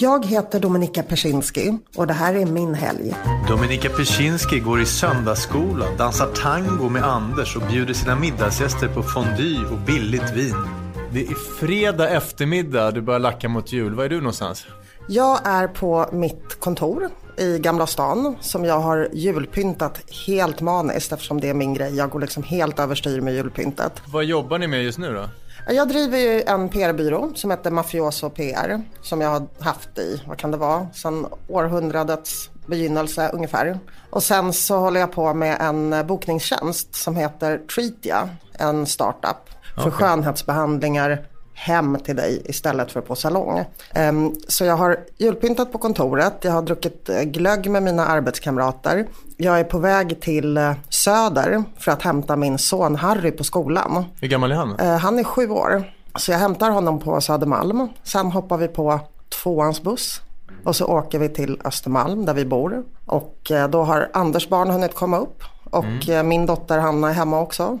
Jag 0.00 0.26
heter 0.26 0.60
Dominika 0.60 1.02
Persinski 1.02 1.78
och 1.96 2.06
det 2.06 2.12
här 2.12 2.34
är 2.34 2.46
min 2.46 2.74
helg. 2.74 3.14
Dominika 3.48 3.88
Persinski 3.88 4.60
går 4.60 4.80
i 4.80 4.86
söndagsskola, 4.86 5.84
dansar 5.96 6.26
tango 6.26 6.88
med 6.88 7.04
Anders 7.04 7.56
och 7.56 7.62
bjuder 7.62 7.94
sina 7.94 8.16
middagsgäster 8.16 8.88
på 8.88 9.02
fondue 9.02 9.66
och 9.72 9.78
billigt 9.78 10.30
vin. 10.34 10.54
Det 11.12 11.26
är 11.26 11.34
fredag 11.34 12.08
eftermiddag, 12.08 12.90
det 12.90 13.02
börjar 13.02 13.20
lacka 13.20 13.48
mot 13.48 13.72
jul. 13.72 13.94
Var 13.94 14.04
är 14.04 14.08
du 14.08 14.16
någonstans? 14.16 14.66
Jag 15.08 15.46
är 15.46 15.68
på 15.68 16.08
mitt 16.12 16.60
kontor 16.60 17.08
i 17.36 17.58
Gamla 17.58 17.86
stan 17.86 18.36
som 18.40 18.64
jag 18.64 18.80
har 18.80 19.08
julpyntat 19.12 20.00
helt 20.26 20.60
maniskt 20.60 21.12
eftersom 21.12 21.40
det 21.40 21.48
är 21.48 21.54
min 21.54 21.74
grej. 21.74 21.96
Jag 21.96 22.10
går 22.10 22.20
liksom 22.20 22.42
helt 22.42 22.78
överstyr 22.78 23.20
med 23.20 23.34
julpyntet. 23.34 23.92
Vad 24.06 24.24
jobbar 24.24 24.58
ni 24.58 24.66
med 24.66 24.82
just 24.82 24.98
nu 24.98 25.14
då? 25.14 25.28
Jag 25.70 25.88
driver 25.88 26.18
ju 26.18 26.42
en 26.42 26.68
PR-byrå 26.68 27.32
som 27.34 27.50
heter 27.50 27.70
Mafioso 27.70 28.30
PR 28.30 28.82
som 29.02 29.20
jag 29.20 29.28
har 29.28 29.46
haft 29.60 29.98
i, 29.98 30.22
vad 30.26 30.38
kan 30.38 30.50
det 30.50 30.56
vara, 30.56 30.86
sedan 30.94 31.26
århundradets 31.48 32.50
begynnelse 32.66 33.30
ungefär. 33.32 33.78
Och 34.10 34.22
sen 34.22 34.52
så 34.52 34.76
håller 34.78 35.00
jag 35.00 35.12
på 35.12 35.34
med 35.34 35.56
en 35.60 36.06
bokningstjänst 36.06 36.94
som 36.94 37.16
heter 37.16 37.58
Treatia, 37.58 38.28
en 38.52 38.86
startup 38.86 39.36
för 39.74 39.80
Okej. 39.82 39.92
skönhetsbehandlingar 39.92 41.26
hem 41.58 41.98
till 42.04 42.16
dig 42.16 42.42
istället 42.44 42.92
för 42.92 43.00
på 43.00 43.14
salong. 43.14 43.64
Ehm, 43.94 44.34
Så 44.48 44.64
jag 44.64 44.76
har 44.76 44.96
julpyntat 45.18 45.72
på 45.72 45.78
kontoret, 45.78 46.34
jag 46.42 46.52
har 46.52 46.62
druckit 46.62 47.08
eh, 47.08 47.22
glögg 47.22 47.70
med 47.70 47.82
mina 47.82 48.06
arbetskamrater. 48.06 49.06
Jag 49.36 49.60
är 49.60 49.64
på 49.64 49.78
väg 49.78 50.20
till 50.20 50.56
eh, 50.56 50.72
Söder 50.88 51.64
för 51.78 51.92
att 51.92 52.02
hämta 52.02 52.36
min 52.36 52.58
son 52.58 52.96
Harry 52.96 53.30
på 53.30 53.44
skolan. 53.44 54.04
Hur 54.20 54.28
gammal 54.28 54.52
är 54.52 54.56
han? 54.56 54.76
Eh, 54.80 54.96
Han 54.98 55.18
är 55.18 55.24
sju 55.24 55.50
år, 55.50 55.92
så 56.16 56.32
jag 56.32 56.38
hämtar 56.38 56.70
honom 56.70 56.98
på 57.00 57.20
Södermalm. 57.20 57.88
Sen 58.02 58.32
hoppar 58.32 58.56
vi 58.56 58.68
på 58.68 59.00
tvåans 59.42 59.82
buss 59.82 60.20
och 60.64 60.76
så 60.76 60.86
åker 60.86 61.18
vi 61.18 61.28
till 61.28 61.60
Östermalm 61.64 62.24
där 62.24 62.34
vi 62.34 62.44
bor. 62.44 62.82
Och 63.06 63.52
då 63.70 63.82
har 63.82 64.10
Anders 64.12 64.48
barn 64.48 64.70
hunnit 64.70 64.94
komma 64.94 65.18
upp 65.18 65.42
och 65.70 66.08
eh, 66.08 66.22
min 66.22 66.46
dotter 66.46 66.78
Hanna 66.78 67.10
är 67.10 67.14
hemma 67.14 67.40
också. 67.40 67.78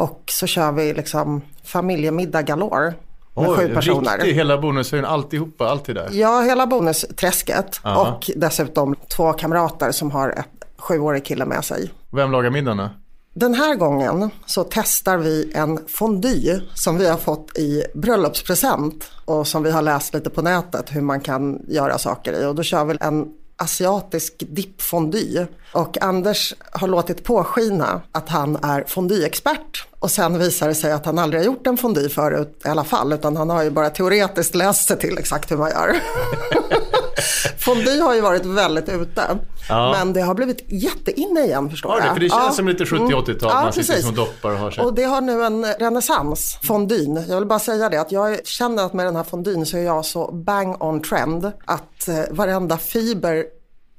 Och 0.00 0.22
så 0.26 0.46
kör 0.46 0.72
vi 0.72 0.94
liksom 0.94 1.42
familjemiddag 1.64 2.42
galore 2.42 2.94
med 3.36 3.50
sju 3.56 3.74
personer. 3.74 4.16
riktig 4.16 4.34
hela 4.34 4.58
bonushöjden, 4.58 5.10
alltihopa, 5.10 5.68
alltid 5.68 5.94
där. 5.94 6.08
Ja, 6.12 6.40
hela 6.40 6.66
bonusträsket 6.66 7.80
Ja. 7.84 8.00
och 8.16 8.30
dessutom 8.36 8.94
två 9.16 9.32
kamrater 9.32 9.92
som 9.92 10.10
har 10.10 10.28
ett 10.30 10.46
sjuårig 10.78 11.24
kille 11.24 11.44
med 11.44 11.64
sig. 11.64 11.90
Vem 12.10 12.32
lagar 12.32 12.50
middagen 12.50 12.76
då? 12.76 12.88
Den 13.34 13.54
här 13.54 13.74
gången 13.74 14.30
så 14.46 14.64
testar 14.70 15.16
vi 15.18 15.52
en 15.54 15.78
fondue 15.88 16.60
som 16.74 16.98
vi 16.98 17.08
har 17.08 17.16
fått 17.16 17.58
i 17.58 17.82
bröllopspresent 17.94 19.10
och 19.24 19.46
som 19.46 19.62
vi 19.62 19.70
har 19.70 19.82
läst 19.82 20.14
lite 20.14 20.30
på 20.30 20.42
nätet 20.42 20.84
hur 20.90 21.00
man 21.00 21.20
kan 21.20 21.60
göra 21.68 21.98
saker 21.98 22.32
i. 22.42 22.46
Och 22.46 22.54
då 22.54 22.62
kör 22.62 22.84
vi 22.84 22.96
en 23.00 23.26
asiatisk 23.60 24.34
dippfondue. 24.38 25.46
Och 25.72 26.02
Anders 26.02 26.54
har 26.72 26.88
låtit 26.88 27.24
påskina 27.24 28.00
att 28.12 28.28
han 28.28 28.56
är 28.56 28.84
fondyexpert 28.86 29.86
Och 29.98 30.10
sen 30.10 30.38
visar 30.38 30.68
det 30.68 30.74
sig 30.74 30.92
att 30.92 31.06
han 31.06 31.18
aldrig 31.18 31.40
har 31.40 31.46
gjort 31.46 31.66
en 31.66 31.76
fondue 31.76 32.08
förut 32.08 32.60
i 32.64 32.68
alla 32.68 32.84
fall. 32.84 33.12
Utan 33.12 33.36
han 33.36 33.50
har 33.50 33.62
ju 33.62 33.70
bara 33.70 33.90
teoretiskt 33.90 34.54
läst 34.54 34.88
sig 34.88 34.98
till 34.98 35.18
exakt 35.18 35.50
hur 35.50 35.56
man 35.56 35.70
gör. 35.70 35.96
fondue 37.58 38.00
har 38.02 38.14
ju 38.14 38.20
varit 38.20 38.46
väldigt 38.46 38.88
ute. 38.88 39.22
Ja. 39.68 39.92
Men 39.98 40.12
det 40.12 40.20
har 40.20 40.34
blivit 40.34 40.64
jätteinne 40.68 41.40
igen 41.44 41.70
förstår 41.70 41.92
Ja, 41.92 41.98
det, 42.00 42.06
jag. 42.06 42.14
för 42.14 42.20
det 42.20 42.28
känns 42.28 42.42
Ja. 42.46 42.52
som 42.52 42.68
lite 42.68 42.84
70-80-tal. 42.84 43.50
Ja, 43.54 43.62
man 43.62 43.72
sitter 43.72 43.94
som 44.02 44.14
doppar 44.14 44.50
och 44.50 44.58
har 44.58 44.70
sig. 44.70 44.84
Och 44.84 44.94
det 44.94 45.02
har 45.04 45.20
nu 45.20 45.44
en 45.44 45.64
renässans, 45.64 46.58
fondyn. 46.62 47.24
Jag 47.28 47.36
vill 47.36 47.46
bara 47.48 47.58
säga 47.58 47.88
det 47.88 48.00
att 48.00 48.12
jag 48.12 48.46
känner 48.46 48.82
att 48.86 48.92
med 48.92 49.06
den 49.06 49.16
här 49.16 49.24
fondyn 49.24 49.66
så 49.66 49.76
är 49.76 49.82
jag 49.82 50.04
så 50.04 50.32
bang 50.32 50.82
on 50.82 51.02
trend 51.02 51.52
att 51.64 52.08
eh, 52.08 52.20
varenda 52.30 52.78
fiber 52.78 53.44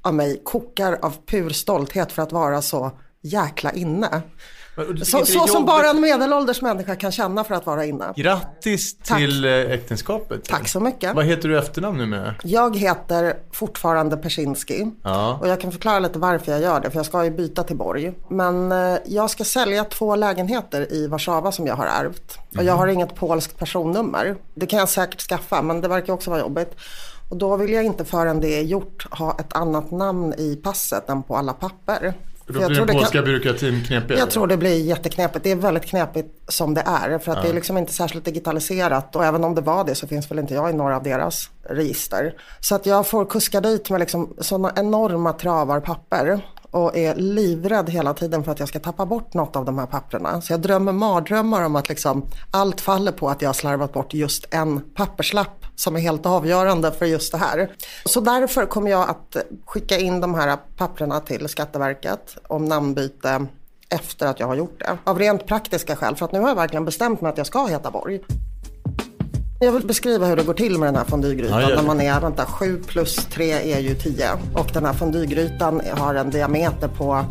av 0.04 0.14
mig 0.14 0.40
kokar 0.44 0.98
av 1.02 1.14
pur 1.26 1.50
stolthet 1.50 2.12
för 2.12 2.22
att 2.22 2.32
vara 2.32 2.62
så 2.62 2.90
jäkla 3.22 3.72
inne. 3.72 4.22
Men, 4.76 5.04
Så, 5.04 5.26
så 5.26 5.46
som 5.46 5.64
bara 5.64 5.90
en 5.90 6.00
medelålders 6.00 6.62
människa 6.62 6.96
kan 6.96 7.12
känna 7.12 7.44
för 7.44 7.54
att 7.54 7.66
vara 7.66 7.84
inne. 7.84 8.04
Grattis 8.16 8.96
Tack. 9.04 9.18
till 9.18 9.44
eh, 9.44 9.50
äktenskapet. 9.52 10.44
Tack 10.44 10.68
så 10.68 10.80
mycket. 10.80 11.14
Vad 11.14 11.24
heter 11.24 11.48
du 11.48 11.58
efternamn 11.58 11.98
nu 11.98 12.06
med? 12.06 12.34
Jag 12.42 12.76
heter 12.76 13.36
fortfarande 13.52 14.16
Persinski 14.16 14.90
Ja. 15.02 15.38
och 15.40 15.48
jag 15.48 15.60
kan 15.60 15.72
förklara 15.72 15.98
lite 15.98 16.18
varför 16.18 16.52
jag 16.52 16.60
gör 16.60 16.80
det 16.80 16.90
för 16.90 16.98
jag 16.98 17.06
ska 17.06 17.24
ju 17.24 17.30
byta 17.30 17.62
till 17.62 17.76
Borg. 17.76 18.12
Men 18.28 18.72
eh, 18.72 18.98
jag 19.06 19.30
ska 19.30 19.44
sälja 19.44 19.84
två 19.84 20.16
lägenheter 20.16 20.92
i 20.92 21.06
Warszawa 21.06 21.52
som 21.52 21.66
jag 21.66 21.76
har 21.76 21.86
ärvt. 21.86 22.38
Och 22.58 22.64
jag 22.64 22.74
har 22.74 22.86
inget 22.86 23.14
polskt 23.14 23.58
personnummer. 23.58 24.36
Det 24.54 24.66
kan 24.66 24.78
jag 24.78 24.88
säkert 24.88 25.20
skaffa 25.20 25.62
men 25.62 25.80
det 25.80 25.88
verkar 25.88 26.12
också 26.12 26.30
vara 26.30 26.40
jobbigt. 26.40 26.74
Och 27.30 27.36
då 27.36 27.56
vill 27.56 27.72
jag 27.72 27.84
inte 27.84 28.04
förrän 28.04 28.40
det 28.40 28.58
är 28.58 28.62
gjort 28.62 29.06
ha 29.10 29.36
ett 29.40 29.52
annat 29.56 29.90
namn 29.90 30.34
i 30.38 30.56
passet 30.56 31.08
än 31.08 31.22
på 31.22 31.36
alla 31.36 31.52
papper. 31.52 32.14
Då 32.52 32.58
För 32.58 32.60
jag 32.60 32.68
blir 32.68 32.76
tror 32.76 32.86
den 32.86 32.96
polska 32.96 33.18
kan- 33.18 33.24
byråkratin 33.24 33.84
knepigare. 33.86 34.18
jag 34.18 34.30
tror 34.30 34.46
det 34.46 34.56
blir 34.56 34.84
jätteknepigt. 34.84 35.44
Det 35.44 35.50
är 35.50 35.56
väldigt 35.56 35.84
knepigt 35.86 36.28
som 36.48 36.74
det 36.74 36.80
är. 36.86 37.18
För 37.18 37.32
att 37.32 37.42
det 37.42 37.48
är 37.48 37.52
liksom 37.54 37.78
inte 37.78 37.92
särskilt 37.92 38.24
digitaliserat. 38.24 39.16
Och 39.16 39.24
även 39.24 39.44
om 39.44 39.54
det 39.54 39.60
var 39.60 39.84
det 39.84 39.94
så 39.94 40.06
finns 40.06 40.30
väl 40.30 40.38
inte 40.38 40.54
jag 40.54 40.70
i 40.70 40.72
några 40.72 40.96
av 40.96 41.02
deras 41.02 41.50
register. 41.68 42.34
Så 42.60 42.74
att 42.74 42.86
jag 42.86 43.06
får 43.06 43.24
kuska 43.24 43.60
dit 43.60 43.90
med 43.90 44.00
liksom 44.00 44.34
sådana 44.38 44.72
enorma 44.76 45.32
travar 45.32 45.80
papper. 45.80 46.40
Och 46.72 46.96
är 46.96 47.14
livrädd 47.14 47.90
hela 47.90 48.14
tiden 48.14 48.44
för 48.44 48.52
att 48.52 48.60
jag 48.60 48.68
ska 48.68 48.80
tappa 48.80 49.06
bort 49.06 49.34
något 49.34 49.56
av 49.56 49.64
de 49.64 49.78
här 49.78 49.86
papperna. 49.86 50.40
Så 50.40 50.52
jag 50.52 50.60
drömmer 50.60 50.92
mardrömmar 50.92 51.64
om 51.64 51.76
att 51.76 51.88
liksom 51.88 52.26
allt 52.50 52.80
faller 52.80 53.12
på 53.12 53.28
att 53.28 53.42
jag 53.42 53.48
har 53.48 53.54
slarvat 53.54 53.92
bort 53.92 54.14
just 54.14 54.46
en 54.50 54.80
papperslapp 54.94 55.64
som 55.76 55.96
är 55.96 56.00
helt 56.00 56.26
avgörande 56.26 56.92
för 56.92 57.06
just 57.06 57.32
det 57.32 57.38
här. 57.38 57.72
Så 58.04 58.20
därför 58.20 58.66
kommer 58.66 58.90
jag 58.90 59.10
att 59.10 59.36
skicka 59.66 59.98
in 59.98 60.20
de 60.20 60.34
här 60.34 60.58
papperna 60.76 61.20
till 61.20 61.48
Skatteverket 61.48 62.36
om 62.48 62.64
namnbyte 62.64 63.46
efter 63.88 64.26
att 64.26 64.40
jag 64.40 64.46
har 64.46 64.54
gjort 64.54 64.78
det. 64.78 64.98
Av 65.04 65.18
rent 65.18 65.46
praktiska 65.46 65.96
skäl, 65.96 66.16
för 66.16 66.24
att 66.24 66.32
nu 66.32 66.40
har 66.40 66.48
jag 66.48 66.56
verkligen 66.56 66.84
bestämt 66.84 67.20
mig 67.20 67.30
att 67.30 67.38
jag 67.38 67.46
ska 67.46 67.66
heta 67.66 67.90
Borg. 67.90 68.20
Jag 69.62 69.72
vill 69.72 69.86
beskriva 69.86 70.26
hur 70.26 70.36
det 70.36 70.42
går 70.42 70.54
till 70.54 70.78
med 70.78 70.88
den 70.88 70.96
här 70.96 71.04
fondygrytan. 71.04 71.60
Ja, 71.60 71.68
när 71.68 71.82
man 71.82 72.00
är, 72.00 72.20
vänta, 72.20 72.44
7 72.44 72.82
plus 72.86 73.16
3 73.16 73.72
är 73.72 73.78
ju 73.78 73.94
10. 73.94 74.30
Och 74.54 74.70
den 74.72 74.84
här 74.84 74.92
fondygrytan 74.92 75.82
har 75.96 76.14
en 76.14 76.30
diameter 76.30 76.88
på 76.88 77.24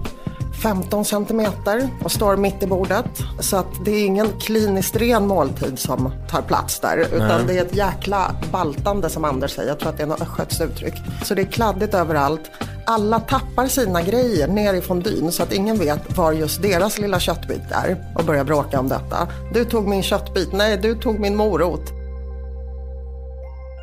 15 0.63 1.05
centimeter 1.05 1.89
och 2.03 2.11
står 2.11 2.37
mitt 2.37 2.63
i 2.63 2.67
bordet. 2.67 3.05
Så 3.39 3.57
att 3.57 3.85
det 3.85 3.91
är 3.91 4.05
ingen 4.05 4.27
kliniskt 4.39 4.95
ren 4.95 5.27
måltid 5.27 5.79
som 5.79 6.11
tar 6.29 6.41
plats 6.41 6.79
där. 6.79 7.07
Utan 7.13 7.47
det 7.47 7.57
är 7.57 7.61
ett 7.61 7.75
jäkla 7.75 8.35
baltande 8.51 9.09
som 9.09 9.25
Anders 9.25 9.51
säger. 9.51 9.69
Jag 9.69 9.79
tror 9.79 9.89
att 9.89 9.97
det 9.97 10.03
är 10.03 10.07
något 10.07 10.21
östgötskt 10.21 10.61
uttryck. 10.61 10.93
Så 11.23 11.35
det 11.35 11.41
är 11.41 11.51
kladdigt 11.51 11.93
överallt. 11.93 12.51
Alla 12.85 13.19
tappar 13.19 13.67
sina 13.67 14.01
grejer 14.01 14.47
ner 14.47 14.73
i 14.73 14.81
fondyn 14.81 15.31
så 15.31 15.43
att 15.43 15.53
ingen 15.53 15.77
vet 15.77 16.17
var 16.17 16.31
just 16.31 16.61
deras 16.61 16.99
lilla 16.99 17.19
köttbit 17.19 17.71
är 17.71 18.13
och 18.15 18.25
börjar 18.25 18.43
bråka 18.43 18.79
om 18.79 18.87
detta. 18.87 19.27
Du 19.53 19.65
tog 19.65 19.87
min 19.87 20.03
köttbit, 20.03 20.53
nej 20.53 20.77
du 20.77 20.95
tog 20.95 21.19
min 21.19 21.35
morot. 21.35 22.00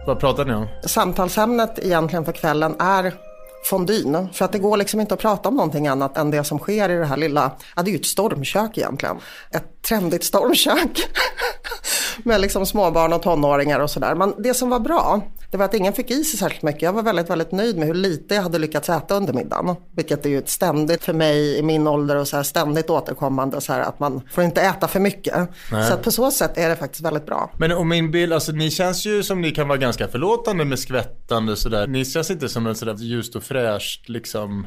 Vad 0.09 0.21
pratar 0.21 0.45
ni 0.45 0.55
om? 0.55 0.67
Samtalsämnet 0.85 1.79
egentligen 1.79 2.25
för 2.25 2.33
kvällen 2.33 2.77
är 2.79 3.15
fondyn. 3.65 4.29
För 4.33 4.45
att 4.45 4.53
det 4.53 4.59
går 4.59 4.77
liksom 4.77 5.01
inte 5.01 5.15
att 5.15 5.21
prata 5.21 5.49
om 5.49 5.55
någonting 5.55 5.87
annat 5.87 6.17
än 6.17 6.31
det 6.31 6.45
som 6.45 6.59
sker 6.59 6.89
i 6.89 6.95
det 6.95 7.05
här 7.05 7.17
lilla, 7.17 7.53
ja 7.77 7.83
det 7.83 7.91
är 7.91 7.93
ju 7.93 7.99
ett 7.99 8.07
stormkök 8.07 8.79
egentligen. 8.79 9.17
Ett 9.51 9.83
trendigt 9.89 10.25
stormkök. 10.25 11.09
Med 12.25 12.41
liksom 12.41 12.67
småbarn 12.67 13.13
och 13.13 13.23
tonåringar 13.23 13.81
och 13.81 13.91
sådär. 13.91 14.15
Men 14.15 14.35
det 14.39 14.55
som 14.55 14.71
var 14.71 14.81
bra, 14.81 15.23
det 15.51 15.57
var 15.57 15.65
att 15.65 15.75
ingen 15.75 15.93
fick 15.93 16.11
i 16.11 16.25
sig 16.25 16.39
särskilt 16.39 16.63
mycket. 16.63 16.83
Jag 16.83 16.93
var 16.93 17.03
väldigt, 17.03 17.31
väldigt 17.31 17.53
nöjd 17.53 17.79
med 17.79 17.87
hur 17.87 17.95
lite 17.95 18.35
jag 18.35 18.43
hade 18.43 18.59
lyckats 18.59 18.89
äta 18.89 19.15
under 19.15 19.33
middagen. 19.33 19.77
Vilket 19.97 20.27
är 20.27 20.31
ju 20.31 20.39
ett 20.39 20.49
ständigt 20.49 21.05
för 21.05 21.13
mig 21.13 21.59
i 21.59 21.63
min 21.63 21.87
ålder 21.87 22.17
och 22.17 22.29
så 22.29 22.37
här 22.37 22.43
ständigt 22.43 22.91
återkommande 22.91 23.61
så 23.61 23.73
här 23.73 23.81
att 23.81 24.01
man 24.01 24.23
får 24.31 24.45
inte 24.45 24.61
äta 24.61 24.89
för 24.89 25.01
mycket. 25.01 25.49
Så 25.71 25.95
att 25.95 26.03
på 26.03 26.11
så 26.11 26.31
sätt 26.31 26.59
är 26.59 26.69
det 26.69 26.77
faktiskt 26.77 27.05
väldigt 27.05 27.27
bra. 27.27 27.51
Men 27.59 27.73
om 27.73 27.89
min 27.89 28.11
bild, 28.11 28.33
alltså 28.33 28.53
ni 28.53 28.71
känns 28.71 29.07
ju 29.07 29.23
som 29.23 29.41
ni 29.41 29.51
kan 29.51 29.69
vara 29.69 29.79
ganska 29.79 30.09
förlåtande 30.09 30.65
med 30.65 30.79
skvättande 30.79 31.57
sådär. 31.57 31.87
Ni 31.87 32.05
känns 32.05 32.31
inte 32.31 32.49
som 32.49 32.67
en 32.67 32.75
sådär 32.75 32.94
ljust 32.94 33.37
och 33.37 33.43
fräscht 33.43 34.09
liksom. 34.09 34.67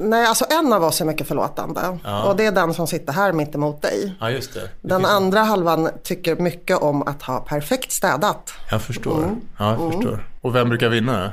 Nej, 0.00 0.26
alltså 0.26 0.44
en 0.48 0.72
av 0.72 0.84
oss 0.84 1.00
är 1.00 1.04
mycket 1.04 1.28
förlåtande. 1.28 1.80
Och 2.26 2.36
det 2.36 2.46
är 2.46 2.52
den 2.52 2.74
som 2.74 2.86
sitter 2.86 3.12
här 3.12 3.32
mitt 3.32 3.54
emot 3.54 3.82
dig. 3.82 4.16
Ja 4.20 4.30
just 4.30 4.54
det. 4.54 4.60
det 4.60 4.68
Den 4.82 5.04
andra 5.04 5.40
halvan 5.40 5.88
tycker 6.02 6.36
mycket 6.36 6.78
om 6.78 7.02
att 7.02 7.22
ha 7.22 7.40
perfekt 7.40 7.92
städat. 7.92 8.52
Jag 8.70 8.82
förstår. 8.82 9.18
Mm. 9.18 9.40
Ja, 9.58 9.70
jag 9.70 9.92
förstår. 9.92 10.05
Och 10.40 10.54
vem 10.54 10.68
brukar 10.68 10.88
vinna? 10.88 11.32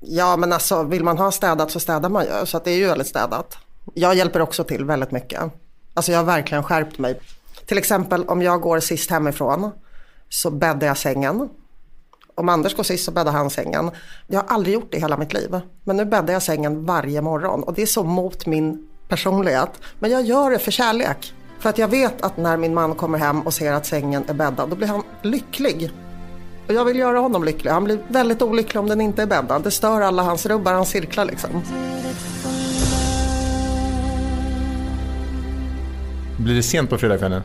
Ja, 0.00 0.36
men 0.36 0.52
alltså 0.52 0.82
vill 0.82 1.04
man 1.04 1.18
ha 1.18 1.30
städat 1.30 1.70
så 1.70 1.80
städar 1.80 2.08
man 2.08 2.24
ju. 2.24 2.46
Så 2.46 2.56
att 2.56 2.64
det 2.64 2.70
är 2.70 2.76
ju 2.76 2.86
väldigt 2.86 3.06
städat. 3.06 3.58
Jag 3.94 4.14
hjälper 4.14 4.40
också 4.40 4.64
till 4.64 4.84
väldigt 4.84 5.10
mycket. 5.10 5.40
Alltså 5.94 6.12
jag 6.12 6.18
har 6.18 6.24
verkligen 6.24 6.64
skärpt 6.64 6.98
mig. 6.98 7.20
Till 7.66 7.78
exempel 7.78 8.24
om 8.24 8.42
jag 8.42 8.60
går 8.60 8.80
sist 8.80 9.10
hemifrån 9.10 9.70
så 10.28 10.50
bäddar 10.50 10.86
jag 10.86 10.96
sängen. 10.96 11.48
Om 12.34 12.48
Anders 12.48 12.76
går 12.76 12.82
sist 12.82 13.04
så 13.04 13.10
bäddar 13.10 13.32
han 13.32 13.50
sängen. 13.50 13.90
Jag 14.26 14.40
har 14.40 14.48
aldrig 14.48 14.74
gjort 14.74 14.90
det 14.90 14.96
i 14.96 15.00
hela 15.00 15.16
mitt 15.16 15.32
liv. 15.32 15.60
Men 15.84 15.96
nu 15.96 16.04
bäddar 16.04 16.32
jag 16.32 16.42
sängen 16.42 16.84
varje 16.86 17.20
morgon. 17.20 17.62
Och 17.62 17.74
det 17.74 17.82
är 17.82 17.86
så 17.86 18.04
mot 18.04 18.46
min 18.46 18.88
personlighet. 19.08 19.70
Men 19.98 20.10
jag 20.10 20.22
gör 20.22 20.50
det 20.50 20.58
för 20.58 20.70
kärlek. 20.70 21.34
För 21.58 21.70
att 21.70 21.78
jag 21.78 21.88
vet 21.88 22.22
att 22.22 22.36
när 22.36 22.56
min 22.56 22.74
man 22.74 22.94
kommer 22.94 23.18
hem 23.18 23.40
och 23.40 23.54
ser 23.54 23.72
att 23.72 23.86
sängen 23.86 24.24
är 24.28 24.34
bäddad, 24.34 24.68
då 24.68 24.76
blir 24.76 24.88
han 24.88 25.02
lycklig. 25.22 25.90
Och 26.68 26.74
jag 26.74 26.84
vill 26.84 26.98
göra 26.98 27.18
honom 27.18 27.44
lycklig. 27.44 27.70
Han 27.70 27.84
blir 27.84 27.98
väldigt 28.08 28.42
olycklig 28.42 28.80
om 28.80 28.88
den 28.88 29.00
inte 29.00 29.22
är 29.22 29.26
bäddad. 29.26 29.62
Det 29.62 29.70
stör 29.70 30.00
alla 30.00 30.22
hans, 30.22 30.46
rubbar 30.46 30.72
hans 30.72 30.88
cirklar 30.88 31.24
liksom. 31.24 31.50
Blir 36.38 36.54
det 36.54 36.62
sent 36.62 36.90
på 36.90 36.98
fredagskvällen? 36.98 37.42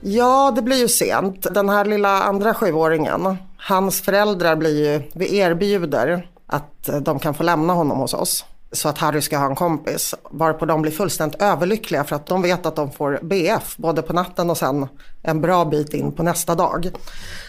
Ja, 0.00 0.52
det 0.56 0.62
blir 0.62 0.76
ju 0.76 0.88
sent. 0.88 1.46
Den 1.54 1.68
här 1.68 1.84
lilla 1.84 2.22
andra 2.22 2.54
sjuåringen, 2.54 3.36
hans 3.56 4.00
föräldrar 4.00 4.56
blir 4.56 4.92
ju, 4.92 5.02
vi 5.14 5.36
erbjuder 5.36 6.30
att 6.46 6.90
de 7.02 7.18
kan 7.18 7.34
få 7.34 7.42
lämna 7.42 7.72
honom 7.72 7.98
hos 7.98 8.14
oss. 8.14 8.44
Så 8.72 8.88
att 8.88 8.98
Harry 8.98 9.20
ska 9.20 9.38
ha 9.38 9.46
en 9.46 9.54
kompis. 9.54 10.14
Varpå 10.30 10.66
de 10.66 10.82
blir 10.82 10.92
fullständigt 10.92 11.42
överlyckliga 11.42 12.04
för 12.04 12.16
att 12.16 12.26
de 12.26 12.42
vet 12.42 12.66
att 12.66 12.76
de 12.76 12.92
får 12.92 13.18
BF 13.22 13.76
både 13.76 14.02
på 14.02 14.12
natten 14.12 14.50
och 14.50 14.58
sen 14.58 14.88
en 15.22 15.40
bra 15.40 15.64
bit 15.64 15.94
in 15.94 16.12
på 16.12 16.22
nästa 16.22 16.54
dag. 16.54 16.90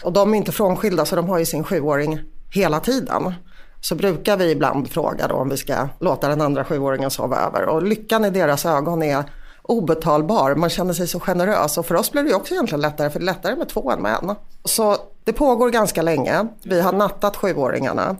Och 0.04 0.12
de 0.12 0.34
är 0.34 0.38
inte 0.38 0.52
frånskilda 0.52 1.04
så 1.04 1.16
de 1.16 1.28
har 1.28 1.38
ju 1.38 1.46
sin 1.46 1.64
sjuåring 1.64 2.20
hela 2.50 2.80
tiden. 2.80 3.34
Så 3.80 3.94
brukar 3.94 4.36
vi 4.36 4.50
ibland 4.50 4.90
fråga 4.90 5.28
då 5.28 5.34
om 5.34 5.48
vi 5.48 5.56
ska 5.56 5.88
låta 6.00 6.28
den 6.28 6.40
andra 6.40 6.64
sjuåringen 6.64 7.10
sova 7.10 7.36
över. 7.36 7.66
Och 7.66 7.82
lyckan 7.82 8.24
i 8.24 8.30
deras 8.30 8.66
ögon 8.66 9.02
är 9.02 9.24
obetalbar. 9.62 10.54
Man 10.54 10.70
känner 10.70 10.92
sig 10.92 11.08
så 11.08 11.20
generös 11.20 11.78
och 11.78 11.86
för 11.86 11.94
oss 11.94 12.12
blir 12.12 12.22
det 12.22 12.34
också 12.34 12.54
egentligen 12.54 12.80
lättare 12.80 13.10
för 13.10 13.18
det 13.18 13.24
är 13.24 13.26
lättare 13.26 13.56
med 13.56 13.68
två 13.68 13.90
än 13.90 14.02
med 14.02 14.18
en. 14.22 14.34
Så 14.64 14.96
det 15.24 15.32
pågår 15.32 15.70
ganska 15.70 16.02
länge. 16.02 16.46
Vi 16.62 16.80
har 16.80 16.92
nattat 16.92 17.36
sjuåringarna. 17.36 18.16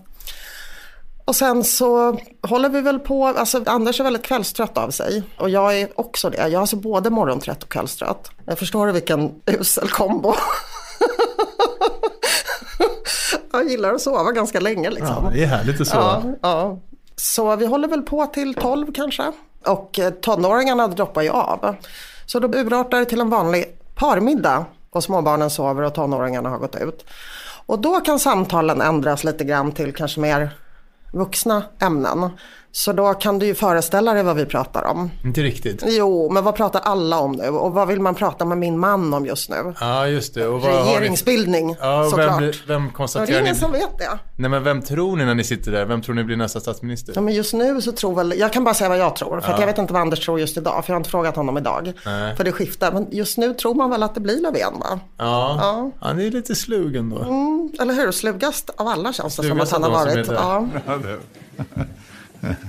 Och 1.28 1.36
sen 1.36 1.64
så 1.64 2.18
håller 2.42 2.68
vi 2.68 2.80
väl 2.80 2.98
på, 2.98 3.26
alltså 3.26 3.62
Anders 3.66 4.00
är 4.00 4.04
väldigt 4.04 4.22
kvällstrött 4.22 4.78
av 4.78 4.90
sig 4.90 5.22
och 5.38 5.50
jag 5.50 5.80
är 5.80 6.00
också 6.00 6.30
det. 6.30 6.36
Jag 6.36 6.52
är 6.52 6.58
alltså 6.58 6.76
både 6.76 7.10
morgontrött 7.10 7.62
och 7.62 7.68
kvällstrött. 7.68 8.30
Jag 8.44 8.58
förstår 8.58 8.86
vilken 8.86 9.34
usel 9.46 9.88
kombo. 9.88 10.30
jag 13.52 13.70
gillar 13.70 13.94
att 13.94 14.00
sova 14.00 14.32
ganska 14.32 14.60
länge 14.60 14.90
liksom. 14.90 15.24
Ja, 15.24 15.30
det 15.32 15.42
är 15.42 15.46
härligt 15.46 15.80
att 15.80 15.86
sova. 15.86 16.22
Ja, 16.24 16.34
ja. 16.42 16.78
Så 17.16 17.56
vi 17.56 17.66
håller 17.66 17.88
väl 17.88 18.02
på 18.02 18.26
till 18.26 18.54
12 18.54 18.92
kanske. 18.92 19.32
Och 19.66 19.98
eh, 19.98 20.10
tonåringarna 20.10 20.88
droppar 20.88 21.22
ju 21.22 21.30
av. 21.30 21.76
Så 22.26 22.38
då 22.38 22.58
urartar 22.58 22.98
det 22.98 23.04
till 23.04 23.20
en 23.20 23.30
vanlig 23.30 23.64
parmiddag 23.94 24.64
och 24.90 25.04
småbarnen 25.04 25.50
sover 25.50 25.82
och 25.82 25.94
tonåringarna 25.94 26.48
har 26.48 26.58
gått 26.58 26.76
ut. 26.76 27.04
Och 27.66 27.78
då 27.78 28.00
kan 28.00 28.18
samtalen 28.18 28.80
ändras 28.80 29.24
lite 29.24 29.44
grann 29.44 29.72
till 29.72 29.94
kanske 29.94 30.20
mer 30.20 30.50
vuxna 31.12 31.62
ämnen. 31.82 32.30
Så 32.78 32.92
då 32.92 33.14
kan 33.14 33.38
du 33.38 33.46
ju 33.46 33.54
föreställa 33.54 34.14
dig 34.14 34.22
vad 34.22 34.36
vi 34.36 34.46
pratar 34.46 34.84
om. 34.84 35.10
Inte 35.24 35.42
riktigt. 35.42 35.84
Jo, 35.86 36.30
men 36.30 36.44
vad 36.44 36.54
pratar 36.56 36.80
alla 36.80 37.18
om 37.18 37.32
nu? 37.32 37.48
Och 37.48 37.72
vad 37.72 37.88
vill 37.88 38.00
man 38.00 38.14
prata 38.14 38.44
med 38.44 38.58
min 38.58 38.78
man 38.78 39.14
om 39.14 39.26
just 39.26 39.50
nu? 39.50 39.74
Ja, 39.80 40.06
just 40.08 40.34
det. 40.34 40.46
Och 40.46 40.60
vad 40.60 40.86
Regeringsbildning, 40.86 41.66
ni... 41.66 41.76
ja, 41.80 42.04
och 42.04 42.10
såklart. 42.10 42.42
vem, 42.42 42.52
vem 42.66 42.84
Ja, 42.84 42.90
konstaterar 42.96 43.26
det 43.26 43.34
är 43.36 43.40
ingen 43.40 43.54
ni? 43.54 43.60
som 43.60 43.72
vet 43.72 43.98
det. 43.98 44.18
Nej, 44.36 44.50
men 44.50 44.62
vem 44.64 44.82
tror 44.82 45.16
ni 45.16 45.24
när 45.24 45.34
ni 45.34 45.44
sitter 45.44 45.72
där? 45.72 45.84
Vem 45.84 46.02
tror 46.02 46.14
ni 46.14 46.24
blir 46.24 46.36
nästa 46.36 46.60
statsminister? 46.60 47.12
Ja, 47.16 47.20
men 47.20 47.34
just 47.34 47.54
nu 47.54 47.80
så 47.82 47.92
tror 47.92 48.14
väl, 48.14 48.34
jag 48.38 48.52
kan 48.52 48.64
bara 48.64 48.74
säga 48.74 48.88
vad 48.88 48.98
jag 48.98 49.16
tror. 49.16 49.40
För 49.40 49.52
att 49.52 49.60
jag 49.60 49.66
vet 49.66 49.78
inte 49.78 49.92
vad 49.92 50.02
Anders 50.02 50.24
tror 50.24 50.40
just 50.40 50.56
idag. 50.56 50.84
För 50.84 50.92
jag 50.92 50.94
har 50.94 51.00
inte 51.00 51.10
frågat 51.10 51.36
honom 51.36 51.58
idag. 51.58 51.92
Nej. 52.06 52.36
För 52.36 52.44
det 52.44 52.52
skiftar. 52.52 52.92
Men 52.92 53.06
just 53.10 53.38
nu 53.38 53.54
tror 53.54 53.74
man 53.74 53.90
väl 53.90 54.02
att 54.02 54.14
det 54.14 54.20
blir 54.20 54.40
Löfven 54.40 54.78
va? 54.80 55.00
Ja, 55.18 55.56
Ja. 55.60 55.90
han 56.00 56.20
är 56.20 56.30
lite 56.30 56.54
slug 56.54 56.96
ändå. 56.96 57.18
Mm, 57.18 57.70
eller 57.80 57.94
hur? 57.94 58.12
Slugast 58.12 58.70
av 58.76 58.88
alla 58.88 59.12
känns 59.12 59.36
det 59.36 59.48
som 59.48 59.60
att 59.60 59.70
han 59.70 59.82
har 59.82 59.90
varit. 59.90 60.26
som 60.26 60.34
är 60.36 60.40
Ja. 60.40 60.66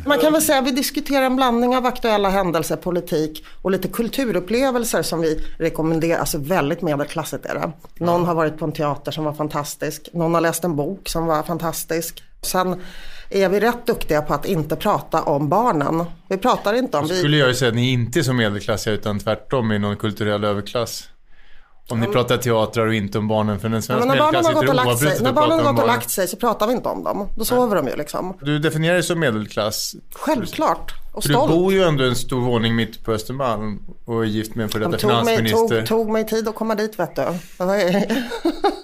Man 0.06 0.19
kan 0.19 0.33
väl 0.33 0.42
säga 0.42 0.60
att 0.60 0.68
vi 0.68 0.71
diskuterar 0.71 1.25
en 1.25 1.36
blandning 1.36 1.75
av 1.77 1.86
aktuella 1.86 2.30
händelser, 2.30 2.75
politik 2.75 3.44
och 3.62 3.71
lite 3.71 3.88
kulturupplevelser 3.88 5.01
som 5.01 5.21
vi 5.21 5.45
rekommenderar. 5.57 6.19
Alltså 6.19 6.38
väldigt 6.38 6.81
medelklassigt 6.81 7.45
är 7.45 7.54
det. 7.56 7.71
Någon 8.06 8.25
har 8.25 8.36
varit 8.36 8.57
på 8.57 8.66
en 8.66 8.71
teater 8.71 9.12
som 9.12 9.24
var 9.24 9.33
fantastisk. 9.33 10.10
Någon 10.13 10.33
har 10.33 10.42
läst 10.42 10.63
en 10.63 10.75
bok 10.75 11.10
som 11.10 11.25
var 11.25 11.44
fantastisk. 11.44 12.24
Sen 12.42 12.81
är 13.30 13.50
vi 13.50 13.60
rätt 13.60 13.86
duktiga 13.86 14.21
på 14.21 14.33
att 14.33 14.45
inte 14.45 14.75
prata 14.75 15.24
om 15.24 15.50
barnen. 15.50 16.06
Vi 16.30 16.38
pratar 16.38 16.74
inte 16.74 16.98
om... 16.98 17.07
Vi, 17.07 17.19
Skulle 17.19 17.38
jag 17.38 17.48
ju 17.48 17.56
säga 17.56 17.69
att 17.69 17.75
ni 17.75 17.92
inte 17.92 18.19
är 18.19 18.24
så 18.24 18.33
medelklassiga 18.33 18.94
utan 18.94 19.19
tvärtom 19.19 19.72
är 19.72 19.80
någon 19.80 19.98
kulturell 19.98 20.44
överklass. 20.44 21.10
Om 21.89 22.00
ni 22.00 22.07
pratar 22.07 22.38
teatrar 22.38 22.88
och 22.88 22.94
inte 22.94 23.18
om 23.18 23.27
barnen. 23.27 23.59
För 23.59 23.68
en 23.68 23.74
Ja, 23.74 23.81
svensk 23.81 24.00
men 24.00 24.07
när 24.07 24.18
barnen 24.24 24.45
har 24.45 24.53
gått 24.53 24.69
och 24.69 24.75
lagt 24.75 25.00
sig, 25.00 25.18
när 25.21 25.33
barnen 25.33 25.59
har 25.65 25.74
gått 25.74 25.81
och 25.81 25.88
lagt 25.88 26.09
sig 26.09 26.27
så 26.27 26.38
pratar 26.38 26.68
vi 26.68 26.74
inte 26.74 26.89
om 26.89 27.03
dem. 27.03 27.27
Då 27.36 27.45
sover 27.45 27.75
de 27.75 27.88
ju 27.88 27.95
liksom. 27.95 28.38
Du 28.41 28.59
definierar 28.59 28.94
dig 28.94 29.03
som 29.03 29.19
medelklass. 29.19 29.95
Självklart. 30.15 30.94
Och 31.13 31.24
För 31.24 31.30
du 31.30 31.36
stolt. 31.36 31.51
bor 31.51 31.74
ju 31.74 31.83
ändå 31.83 32.03
i 32.03 32.07
en 32.07 32.15
stor 32.15 32.41
våning 32.41 32.75
mitt 32.75 33.03
på 33.03 33.12
Östermalm 33.12 33.80
och 34.06 34.21
är 34.24 34.27
gift 34.27 34.56
med 34.56 34.63
en 34.63 34.69
före 34.69 34.83
De 34.83 34.91
detta 34.91 35.07
finansminister. 35.07 35.77
tog, 35.80 35.88
tog 35.88 36.09
mig 36.09 36.27
tid 36.27 36.47
att 36.47 36.56
komma 36.56 36.75
dit 36.75 37.00
vet 37.00 37.15
du. 37.15 37.24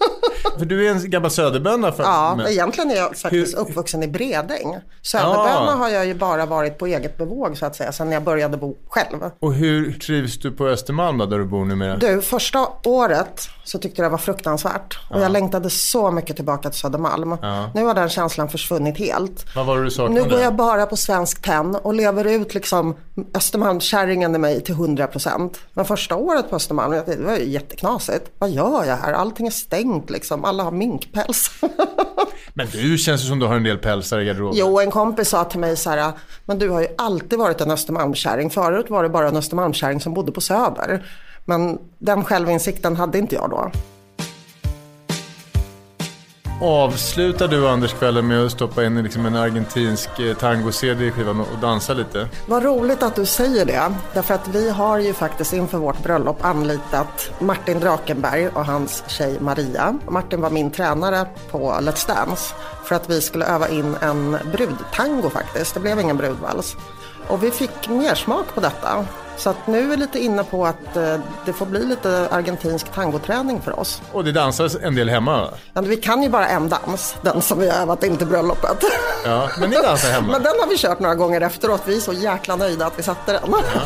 För 0.57 0.65
du 0.65 0.87
är 0.87 0.91
en 0.91 1.09
gammal 1.09 1.31
söderbönda. 1.31 1.91
För... 1.91 2.03
Ja, 2.03 2.33
men- 2.37 2.47
egentligen 2.47 2.91
är 2.91 2.95
jag 2.95 3.17
faktiskt 3.17 3.55
Hur- 3.57 3.61
uppvuxen 3.61 4.03
i 4.03 4.07
Bredäng. 4.07 4.77
Söderböna 5.01 5.49
Ja. 5.65 5.71
har 5.77 5.89
jag 5.89 6.05
ju 6.05 6.13
bara 6.13 6.45
varit 6.45 6.77
på 6.77 6.85
eget 6.87 7.17
bevåg 7.17 7.57
så 7.57 7.65
att 7.65 7.75
säga, 7.75 7.91
sen 7.91 8.11
jag 8.11 8.23
började 8.23 8.57
bo 8.57 8.75
själv. 8.89 9.19
Och 9.39 9.53
hur 9.53 9.93
trivs 9.93 10.37
du 10.39 10.51
på 10.51 10.67
Östermalm 10.67 11.17
då, 11.17 11.25
där 11.25 11.37
du 11.37 11.45
bor 11.45 11.65
numera? 11.65 11.97
Du, 11.97 12.21
första 12.21 12.67
året 12.83 13.47
så 13.63 13.79
tyckte 13.79 14.01
jag 14.01 14.05
det 14.05 14.11
var 14.11 14.17
fruktansvärt. 14.17 14.99
Och 15.09 15.21
jag 15.21 15.31
längtade 15.31 15.69
så 15.69 16.11
mycket 16.11 16.35
tillbaka 16.35 16.69
till 16.69 16.79
Södermalm. 16.79 17.37
Ja. 17.41 17.69
Nu 17.75 17.83
har 17.85 17.93
den 17.93 18.09
känslan 18.09 18.49
försvunnit 18.49 18.97
helt. 18.97 19.45
Vad 19.55 19.65
var 19.65 19.77
det 19.77 19.83
du 19.83 19.91
saknade? 19.91 20.21
Nu 20.23 20.29
går 20.29 20.39
jag 20.39 20.55
bara 20.55 20.85
på 20.85 20.97
Svensk 20.97 21.41
Tenn 21.41 21.75
och 21.75 21.93
lever 21.93 22.25
ut 22.25 22.53
liksom 22.53 22.95
Östermalmskärringen 23.33 24.35
i 24.35 24.37
mig 24.37 24.61
till 24.63 24.75
100%. 24.75 25.55
Men 25.73 25.85
första 25.85 26.15
året 26.15 26.49
på 26.49 26.55
Östermalm, 26.55 26.91
det 27.05 27.15
var 27.19 27.35
ju 27.37 27.49
jätteknasigt. 27.49 28.31
Vad 28.39 28.49
gör 28.49 28.83
jag 28.85 28.95
här? 28.97 29.13
Allting 29.13 29.47
är 29.47 29.51
stängt 29.51 30.09
liksom. 30.09 30.34
Alla 30.43 30.63
har 30.63 30.71
minkpäls. 30.71 31.51
Men 32.53 32.67
du 32.71 32.97
känns 32.97 33.23
ju 33.23 33.27
som 33.27 33.39
du 33.39 33.45
har 33.45 33.55
en 33.55 33.63
del 33.63 33.77
pälsar 33.77 34.19
i 34.19 34.25
garderoben. 34.25 34.57
Jo, 34.57 34.79
en 34.79 34.91
kompis 34.91 35.29
sa 35.29 35.43
till 35.43 35.59
mig 35.59 35.77
så 35.77 35.89
här, 35.89 36.11
men 36.45 36.59
du 36.59 36.69
har 36.69 36.81
ju 36.81 36.87
alltid 36.97 37.39
varit 37.39 37.61
en 37.61 37.71
Östermalmskärring. 37.71 38.49
Förut 38.49 38.89
var 38.89 39.03
det 39.03 39.09
bara 39.09 39.27
en 39.27 39.35
Östermalmskärring 39.37 40.01
som 40.01 40.13
bodde 40.13 40.31
på 40.31 40.41
Söder. 40.41 41.05
Men 41.45 41.77
den 41.99 42.23
självinsikten 42.23 42.95
hade 42.95 43.17
inte 43.17 43.35
jag 43.35 43.49
då. 43.49 43.71
Avslutar 46.61 47.47
du 47.47 47.67
Anders 47.67 47.93
kvällen 47.93 48.27
med 48.27 48.45
att 48.45 48.51
stoppa 48.51 48.85
in 48.85 49.03
liksom 49.03 49.25
en 49.25 49.35
argentinsk 49.35 50.19
eh, 50.19 50.37
tango-CD 50.37 51.05
i 51.05 51.11
skivan 51.11 51.39
och 51.39 51.59
dansa 51.61 51.93
lite? 51.93 52.29
Vad 52.47 52.63
roligt 52.63 53.03
att 53.03 53.15
du 53.15 53.25
säger 53.25 53.65
det. 53.65 53.93
Därför 54.13 54.33
att 54.33 54.47
vi 54.47 54.69
har 54.69 54.99
ju 54.99 55.13
faktiskt 55.13 55.53
inför 55.53 55.77
vårt 55.77 56.03
bröllop 56.03 56.45
anlitat 56.45 57.31
Martin 57.39 57.79
Drakenberg 57.79 58.47
och 58.47 58.65
hans 58.65 59.03
tjej 59.07 59.37
Maria. 59.39 59.99
Martin 60.09 60.41
var 60.41 60.49
min 60.49 60.71
tränare 60.71 61.27
på 61.51 61.71
Let's 61.71 62.07
Dance. 62.07 62.55
För 62.83 62.95
att 62.95 63.09
vi 63.09 63.21
skulle 63.21 63.45
öva 63.45 63.69
in 63.69 63.95
en 64.01 64.37
brudtango 64.51 65.29
faktiskt. 65.29 65.73
Det 65.73 65.79
blev 65.79 65.99
ingen 65.99 66.17
brudvals. 66.17 66.77
Och 67.27 67.43
vi 67.43 67.51
fick 67.51 67.89
mer 67.89 68.15
smak 68.15 68.55
på 68.55 68.61
detta. 68.61 69.05
Så 69.37 69.49
att 69.49 69.67
nu 69.67 69.79
är 69.79 69.87
vi 69.87 69.97
lite 69.97 70.19
inne 70.19 70.43
på 70.43 70.65
att 70.65 70.97
eh, 70.97 71.19
det 71.45 71.53
får 71.53 71.65
bli 71.65 71.85
lite 71.85 72.27
argentinsk 72.31 72.91
tangoträning 72.93 73.61
för 73.61 73.79
oss. 73.79 74.01
Och 74.11 74.23
det 74.23 74.31
dansas 74.31 74.77
en 74.81 74.95
del 74.95 75.09
hemma? 75.09 75.49
Ja, 75.73 75.81
vi 75.81 75.97
kan 75.97 76.23
ju 76.23 76.29
bara 76.29 76.47
en 76.47 76.69
dans, 76.69 77.15
den 77.21 77.41
som 77.41 77.59
vi 77.59 77.69
har 77.69 77.77
övat 77.77 78.03
in 78.03 78.17
till 78.17 78.27
bröllopet. 78.27 78.83
Ja, 79.25 79.49
men 79.59 79.69
ni 79.69 79.75
dansar 79.75 80.09
hemma? 80.09 80.27
Men 80.31 80.43
den 80.43 80.53
har 80.59 80.67
vi 80.67 80.77
kört 80.77 80.99
några 80.99 81.15
gånger 81.15 81.41
efteråt. 81.41 81.81
Vi 81.85 81.95
är 81.95 82.01
så 82.01 82.13
jäkla 82.13 82.55
nöjda 82.55 82.85
att 82.85 82.99
vi 82.99 83.03
satte 83.03 83.31
den. 83.31 83.41
Ja. 83.51 83.81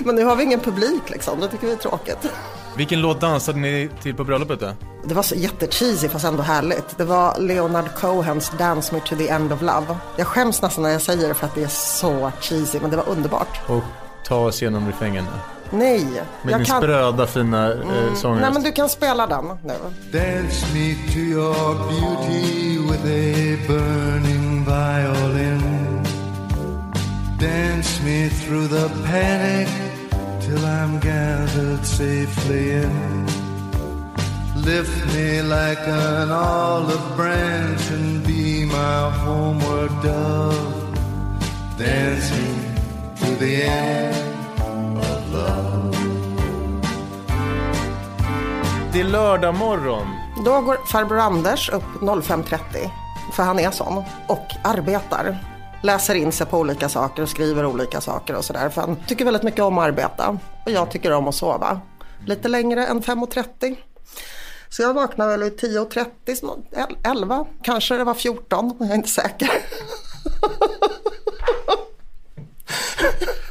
Men 0.00 0.14
nu 0.14 0.24
har 0.24 0.36
vi 0.36 0.44
ingen 0.44 0.60
publik 0.60 1.10
liksom. 1.10 1.40
Det 1.40 1.48
tycker 1.48 1.66
vi 1.66 1.72
är 1.72 1.76
tråkigt. 1.76 2.28
Vilken 2.76 3.00
låt 3.00 3.20
dansade 3.20 3.58
ni 3.58 3.90
till 4.02 4.14
på 4.14 4.24
bröllopet 4.24 4.60
då? 4.60 4.72
Det 5.04 5.14
var 5.14 5.22
så 5.22 5.34
jättecheesy 5.34 6.08
fast 6.08 6.24
ändå 6.24 6.42
härligt. 6.42 6.98
Det 6.98 7.04
var 7.04 7.40
Leonard 7.40 7.94
Cohens 7.94 8.52
Dance 8.58 8.94
Me 8.94 9.00
To 9.00 9.16
The 9.16 9.28
End 9.28 9.52
of 9.52 9.62
Love. 9.62 9.96
Jag 10.16 10.26
skäms 10.26 10.62
nästan 10.62 10.82
när 10.82 10.90
jag 10.90 11.02
säger 11.02 11.28
det 11.28 11.34
för 11.34 11.46
att 11.46 11.54
det 11.54 11.62
är 11.62 11.68
så 11.68 12.32
cheesy, 12.40 12.78
men 12.80 12.90
det 12.90 12.96
var 12.96 13.08
underbart. 13.08 13.60
Och 13.68 13.82
ta 14.26 14.36
oss 14.36 14.62
igenom 14.62 14.86
refrängen. 14.86 15.24
Nej, 15.70 16.04
Med 16.42 16.52
jag 16.52 16.60
din 16.60 16.66
kan... 16.66 16.82
spröda 16.82 17.26
fina 17.26 17.72
eh, 17.72 17.78
sångröst. 18.14 18.40
Nej 18.42 18.50
men 18.52 18.62
du 18.62 18.72
kan 18.72 18.88
spela 18.88 19.26
den 19.26 19.44
nu. 19.64 19.74
Dance 20.12 20.66
me 20.74 20.94
to 21.12 21.18
your 21.18 21.74
beauty 21.74 22.78
with 22.78 23.04
a 23.04 23.58
burning 23.68 24.64
violin. 24.64 25.62
Dance 27.40 28.02
me 28.04 28.28
through 28.30 28.68
the 28.68 28.88
panic 29.04 29.68
till 30.46 30.64
I'm 30.64 31.00
gathered 31.00 31.84
safely 31.84 32.72
in. 32.82 33.26
Lift 34.54 34.98
me 35.14 35.42
like 35.42 35.84
an 35.88 36.30
olive 36.30 37.16
branch 37.16 37.90
and 37.90 38.24
be 38.26 38.64
my 38.64 39.10
homeward 39.24 39.90
dove. 40.02 40.98
Dance 41.78 42.30
me 42.36 42.48
to 43.20 43.26
the 43.44 43.62
end 43.62 44.98
of 44.98 45.32
love. 45.32 45.96
Det 48.92 49.00
är 49.00 49.04
lördag 49.04 49.54
morgon. 49.54 50.06
Då 50.44 50.60
går 50.60 50.86
farbror 50.86 51.18
Anders 51.18 51.68
upp 51.68 52.00
05.30, 52.02 52.90
för 53.32 53.42
han 53.42 53.58
är 53.58 53.70
sån, 53.70 54.04
och 54.26 54.46
arbetar. 54.64 55.55
Läser 55.82 56.14
in 56.14 56.32
sig 56.32 56.46
på 56.46 56.58
olika 56.58 56.88
saker 56.88 57.22
och 57.22 57.28
skriver 57.28 57.66
olika 57.66 58.00
saker 58.00 58.34
och 58.34 58.44
sådär. 58.44 58.68
För 58.68 58.80
han 58.80 58.96
tycker 59.06 59.24
väldigt 59.24 59.42
mycket 59.42 59.60
om 59.60 59.78
att 59.78 59.84
arbeta 59.84 60.38
och 60.64 60.70
jag 60.70 60.90
tycker 60.90 61.12
om 61.12 61.28
att 61.28 61.34
sova. 61.34 61.80
Lite 62.26 62.48
längre 62.48 62.86
än 62.86 63.02
5.30. 63.02 63.76
Så 64.68 64.82
jag 64.82 64.94
vaknade 64.94 65.30
väl 65.30 65.42
vid 65.42 65.60
10.30, 65.60 66.90
11, 67.04 67.46
kanske 67.62 67.96
det 67.96 68.04
var 68.04 68.14
14, 68.14 68.76
jag 68.78 68.90
är 68.90 68.94
inte 68.94 69.08
säker. 69.08 69.50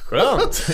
Skönt! 0.10 0.65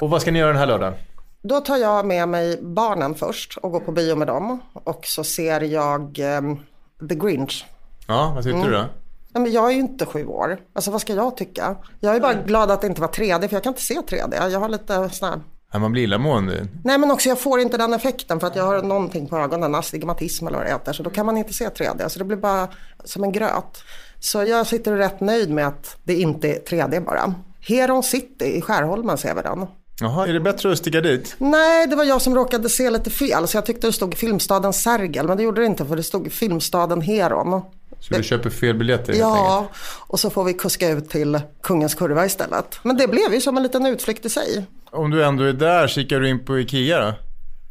och 0.00 0.10
vad 0.10 0.22
ska 0.22 0.30
ni 0.30 0.38
göra 0.38 0.48
den 0.48 0.58
här 0.58 0.66
lördagen? 0.66 0.94
Då 1.42 1.60
tar 1.60 1.76
jag 1.76 2.06
med 2.06 2.28
mig 2.28 2.58
barnen 2.62 3.14
först 3.14 3.56
och 3.56 3.72
går 3.72 3.80
på 3.80 3.92
bio 3.92 4.16
med 4.16 4.26
dem. 4.26 4.60
Och 4.72 5.06
så 5.06 5.24
ser 5.24 5.60
jag 5.60 6.18
um, 6.18 6.60
The 7.08 7.14
Grinch. 7.14 7.66
Ja, 8.06 8.32
vad 8.34 8.44
tyckte 8.44 8.58
mm. 8.58 8.70
du 8.70 8.76
då? 8.76 8.84
Ja, 9.32 9.40
men 9.40 9.52
jag 9.52 9.66
är 9.66 9.70
ju 9.70 9.80
inte 9.80 10.06
sju 10.06 10.26
år. 10.26 10.58
Alltså 10.72 10.90
vad 10.90 11.00
ska 11.00 11.14
jag 11.14 11.36
tycka? 11.36 11.76
Jag 12.00 12.16
är 12.16 12.20
bara 12.20 12.34
glad 12.34 12.70
att 12.70 12.80
det 12.80 12.86
inte 12.86 13.00
var 13.00 13.08
3D 13.08 13.48
för 13.48 13.56
jag 13.56 13.62
kan 13.62 13.70
inte 13.70 13.82
se 13.82 13.94
3D. 13.94 14.48
Jag 14.48 14.60
har 14.60 14.68
lite 14.68 15.10
sån 15.10 15.28
här... 15.28 15.40
Ja, 15.72 15.78
man 15.78 15.92
blir 15.92 16.02
illamående. 16.02 16.68
Nej 16.84 16.98
men 16.98 17.10
också 17.10 17.28
jag 17.28 17.40
får 17.40 17.60
inte 17.60 17.76
den 17.76 17.94
effekten 17.94 18.40
för 18.40 18.46
att 18.46 18.56
jag 18.56 18.64
har 18.64 18.82
någonting 18.82 19.28
på 19.28 19.38
ögonen, 19.38 19.74
astigmatism 19.74 20.46
eller 20.46 20.58
vad 20.58 20.66
det 20.66 20.72
heter. 20.72 20.92
Så 20.92 21.02
då 21.02 21.10
kan 21.10 21.26
man 21.26 21.36
inte 21.36 21.52
se 21.52 21.68
3D. 21.68 22.08
Så 22.08 22.18
det 22.18 22.24
blir 22.24 22.36
bara 22.36 22.68
som 23.04 23.24
en 23.24 23.32
gröt. 23.32 23.84
Så 24.20 24.44
jag 24.44 24.66
sitter 24.66 24.96
rätt 24.96 25.20
nöjd 25.20 25.50
med 25.50 25.66
att 25.66 25.96
det 26.04 26.14
inte 26.14 26.48
är 26.48 26.60
3D 26.60 27.04
bara. 27.04 27.34
Heron 27.60 28.02
City 28.02 28.44
i 28.44 28.60
Skärholmen 28.60 29.18
ser 29.18 29.34
vi 29.34 29.42
den. 29.42 29.66
Jaha, 30.00 30.26
är 30.26 30.32
det 30.32 30.40
bättre 30.40 30.72
att 30.72 30.78
sticka 30.78 31.00
dit? 31.00 31.34
Nej, 31.38 31.86
det 31.86 31.96
var 31.96 32.04
jag 32.04 32.22
som 32.22 32.34
råkade 32.34 32.68
se 32.68 32.90
lite 32.90 33.10
fel. 33.10 33.48
Så 33.48 33.56
jag 33.56 33.66
tyckte 33.66 33.86
det 33.86 33.92
stod 33.92 34.14
Filmstaden 34.16 34.72
Sergel, 34.72 35.26
men 35.26 35.36
det 35.36 35.42
gjorde 35.42 35.60
det 35.60 35.66
inte 35.66 35.86
för 35.86 35.96
det 35.96 36.02
stod 36.02 36.32
Filmstaden 36.32 37.00
Heron. 37.00 37.62
Så 38.00 38.14
du 38.14 38.22
köper 38.22 38.50
fel 38.50 38.74
biljetter 38.74 39.12
Ja, 39.12 39.68
och 40.06 40.20
så 40.20 40.30
får 40.30 40.44
vi 40.44 40.54
kuska 40.54 40.88
ut 40.88 41.10
till 41.10 41.40
Kungens 41.62 41.94
Kurva 41.94 42.26
istället. 42.26 42.78
Men 42.82 42.96
det 42.96 43.08
blev 43.08 43.34
ju 43.34 43.40
som 43.40 43.56
en 43.56 43.62
liten 43.62 43.86
utflykt 43.86 44.26
i 44.26 44.30
sig. 44.30 44.66
Om 44.90 45.10
du 45.10 45.24
ändå 45.24 45.44
är 45.44 45.52
där, 45.52 45.88
kikar 45.88 46.20
du 46.20 46.28
in 46.28 46.44
på 46.44 46.58
Ikea 46.58 47.00
då? 47.00 47.14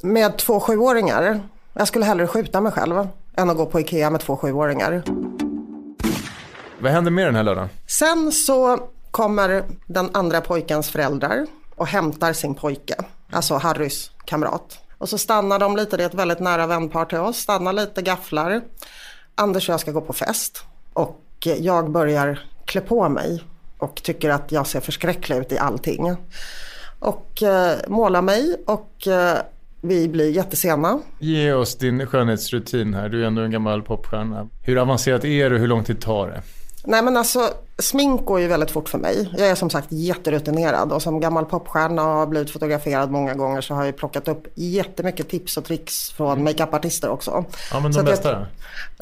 Med 0.07 0.37
två 0.37 0.59
sjuåringar. 0.59 1.39
Jag 1.73 1.87
skulle 1.87 2.05
hellre 2.05 2.27
skjuta 2.27 2.61
mig 2.61 2.71
själv 2.71 3.07
än 3.37 3.49
att 3.49 3.57
gå 3.57 3.65
på 3.65 3.79
Ikea 3.79 4.09
med 4.09 4.21
två 4.21 4.37
sjuåringar. 4.37 5.03
Vad 6.79 6.91
händer 6.91 7.11
med 7.11 7.25
den 7.25 7.35
här 7.35 7.43
lördagen? 7.43 7.69
Sen 7.87 8.31
så 8.31 8.89
kommer 9.11 9.63
den 9.87 10.09
andra 10.13 10.41
pojkens 10.41 10.89
föräldrar 10.89 11.45
och 11.75 11.87
hämtar 11.87 12.33
sin 12.33 12.55
pojke, 12.55 12.95
alltså 13.31 13.55
Harrys 13.55 14.11
kamrat. 14.25 14.77
Och 14.97 15.09
så 15.09 15.17
stannar 15.17 15.59
de 15.59 15.75
lite, 15.75 15.97
det 15.97 16.03
är 16.03 16.07
ett 16.07 16.13
väldigt 16.13 16.39
nära 16.39 16.67
vänpar 16.67 17.05
till 17.05 17.17
oss, 17.17 17.37
stannar 17.37 17.73
lite, 17.73 18.01
gafflar. 18.01 18.61
Anders 19.35 19.69
och 19.69 19.73
jag 19.73 19.79
ska 19.79 19.91
gå 19.91 20.01
på 20.01 20.13
fest 20.13 20.63
och 20.93 21.47
jag 21.59 21.91
börjar 21.91 22.39
klä 22.65 22.81
på 22.81 23.09
mig 23.09 23.43
och 23.77 24.03
tycker 24.03 24.29
att 24.29 24.51
jag 24.51 24.67
ser 24.67 24.79
förskräcklig 24.79 25.37
ut 25.37 25.51
i 25.51 25.57
allting. 25.57 26.15
Och 26.99 27.43
eh, 27.43 27.77
målar 27.87 28.21
mig 28.21 28.55
och 28.65 29.07
eh, 29.07 29.37
vi 29.81 30.07
blir 30.07 30.31
jättesena. 30.31 30.99
Ge 31.19 31.53
oss 31.53 31.75
din 31.75 32.05
skönhetsrutin 32.05 32.93
här, 32.93 33.09
du 33.09 33.23
är 33.23 33.27
ändå 33.27 33.41
en 33.41 33.51
gammal 33.51 33.81
popstjärna. 33.81 34.47
Hur 34.63 34.77
avancerat 34.77 35.25
är 35.25 35.49
det 35.49 35.55
och 35.55 35.61
hur 35.61 35.67
lång 35.67 35.83
tid 35.83 36.01
tar 36.01 36.27
det? 36.27 36.41
Nej 36.83 37.03
men 37.03 37.17
alltså 37.17 37.49
smink 37.79 38.25
går 38.25 38.39
ju 38.39 38.47
väldigt 38.47 38.71
fort 38.71 38.89
för 38.89 38.97
mig. 38.97 39.33
Jag 39.37 39.47
är 39.47 39.55
som 39.55 39.69
sagt 39.69 39.87
jätterutinerad 39.91 40.91
och 40.91 41.01
som 41.01 41.19
gammal 41.19 41.45
popstjärna 41.45 42.03
och 42.03 42.17
har 42.17 42.27
blivit 42.27 42.51
fotograferad 42.51 43.11
många 43.11 43.33
gånger 43.33 43.61
så 43.61 43.73
har 43.73 43.85
jag 43.85 43.97
plockat 43.97 44.27
upp 44.27 44.47
jättemycket 44.55 45.29
tips 45.29 45.57
och 45.57 45.65
tricks 45.65 46.11
från 46.11 46.43
makeupartister 46.43 47.09
också. 47.09 47.45
Ja 47.71 47.79
men 47.79 47.91
de 47.91 48.05
bästa 48.05 48.31
då? 48.31 48.45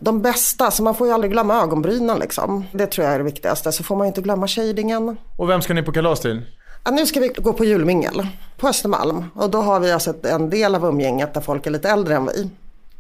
De 0.01 0.22
bästa, 0.22 0.72
så 0.72 0.84
man 0.84 0.96
får 0.96 1.07
ju 1.07 1.13
aldrig 1.13 1.31
glömma 1.31 1.62
ögonbrynen 1.62 2.19
liksom. 2.19 2.63
Det 2.72 2.88
tror 2.88 3.05
jag 3.05 3.13
är 3.13 3.17
det 3.17 3.25
viktigaste. 3.25 3.72
Så 3.72 3.84
får 3.84 3.96
man 3.96 4.07
inte 4.07 4.22
glömma 4.22 4.48
shadingen. 4.48 5.17
Och 5.38 5.50
vem 5.50 5.62
ska 5.62 5.74
ni 5.74 5.84
på 5.84 5.91
kalas 5.91 6.19
till? 6.19 6.41
Ja, 6.84 6.91
nu 6.91 7.05
ska 7.05 7.19
vi 7.19 7.27
gå 7.27 7.53
på 7.53 7.65
julmingel 7.65 8.27
på 8.57 8.67
Östermalm 8.67 9.25
och 9.36 9.50
då 9.50 9.62
har 9.62 9.79
vi 9.79 9.91
alltså 9.91 10.13
en 10.24 10.50
del 10.50 10.75
av 10.75 10.86
umgänget 10.86 11.34
där 11.34 11.41
folk 11.41 11.65
är 11.65 11.72
lite 11.72 11.89
äldre 11.89 12.15
än 12.15 12.25
vi. 12.25 12.50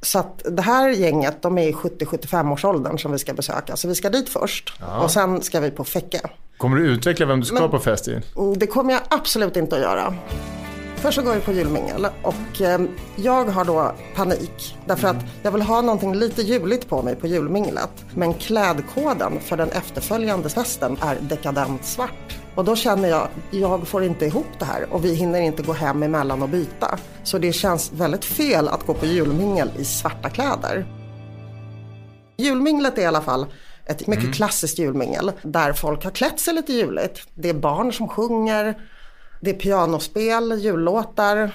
Så 0.01 0.19
att 0.19 0.41
det 0.45 0.61
här 0.61 0.89
gänget, 0.89 1.41
de 1.41 1.57
är 1.57 1.67
i 1.67 1.71
70-75 1.71 2.53
års 2.53 2.65
åldern 2.65 2.99
som 2.99 3.11
vi 3.11 3.19
ska 3.19 3.33
besöka. 3.33 3.75
Så 3.75 3.87
vi 3.87 3.95
ska 3.95 4.09
dit 4.09 4.29
först 4.29 4.73
ja. 4.79 5.03
och 5.03 5.11
sen 5.11 5.41
ska 5.41 5.59
vi 5.59 5.71
på 5.71 5.83
Fäcke. 5.83 6.21
Kommer 6.57 6.77
du 6.77 6.87
utveckla 6.87 7.25
vem 7.25 7.39
du 7.39 7.45
ska 7.45 7.59
Men, 7.59 7.71
på 7.71 7.79
fest 7.79 8.07
i? 8.07 8.21
Mm, 8.37 8.57
det 8.59 8.67
kommer 8.67 8.93
jag 8.93 9.01
absolut 9.09 9.57
inte 9.57 9.75
att 9.75 9.81
göra. 9.81 10.15
Först 10.95 11.15
så 11.15 11.21
går 11.21 11.33
vi 11.33 11.41
på 11.41 11.51
julmingel 11.51 12.07
och 12.21 12.61
eh, 12.61 12.81
jag 13.15 13.45
har 13.45 13.65
då 13.65 13.91
panik. 14.15 14.77
Därför 14.85 15.07
att 15.07 15.25
jag 15.43 15.51
vill 15.51 15.61
ha 15.61 15.81
någonting 15.81 16.15
lite 16.15 16.41
juligt 16.41 16.89
på 16.89 17.01
mig 17.01 17.15
på 17.15 17.27
julminglet. 17.27 18.05
Men 18.15 18.33
klädkoden 18.33 19.39
för 19.39 19.57
den 19.57 19.69
efterföljande 19.69 20.49
festen 20.49 20.97
är 21.01 21.17
dekadent 21.21 21.85
svart. 21.85 22.26
Och 22.57 22.65
då 22.65 22.75
känner 22.75 23.09
jag, 23.09 23.27
jag 23.51 23.87
får 23.87 24.03
inte 24.03 24.25
ihop 24.25 24.59
det 24.59 24.65
här 24.65 24.93
och 24.93 25.05
vi 25.05 25.13
hinner 25.13 25.41
inte 25.41 25.63
gå 25.63 25.73
hem 25.73 26.03
emellan 26.03 26.41
och 26.41 26.49
byta. 26.49 26.99
Så 27.23 27.37
det 27.37 27.53
känns 27.53 27.91
väldigt 27.91 28.25
fel 28.25 28.67
att 28.67 28.85
gå 28.85 28.93
på 28.93 29.05
julmingel 29.05 29.71
i 29.77 29.85
svarta 29.85 30.29
kläder. 30.29 30.85
Julminglet 32.37 32.97
är 32.97 33.01
i 33.01 33.05
alla 33.05 33.21
fall 33.21 33.45
ett 33.85 34.07
mycket 34.07 34.23
mm. 34.23 34.33
klassiskt 34.33 34.79
julmingel 34.79 35.31
där 35.41 35.73
folk 35.73 36.03
har 36.03 36.11
klätt 36.11 36.39
sig 36.39 36.53
lite 36.53 36.73
juligt. 36.73 37.27
Det 37.33 37.49
är 37.49 37.53
barn 37.53 37.93
som 37.93 38.07
sjunger, 38.07 38.81
det 39.41 39.49
är 39.49 39.59
pianospel, 39.59 40.59
jullåtar. 40.59 41.51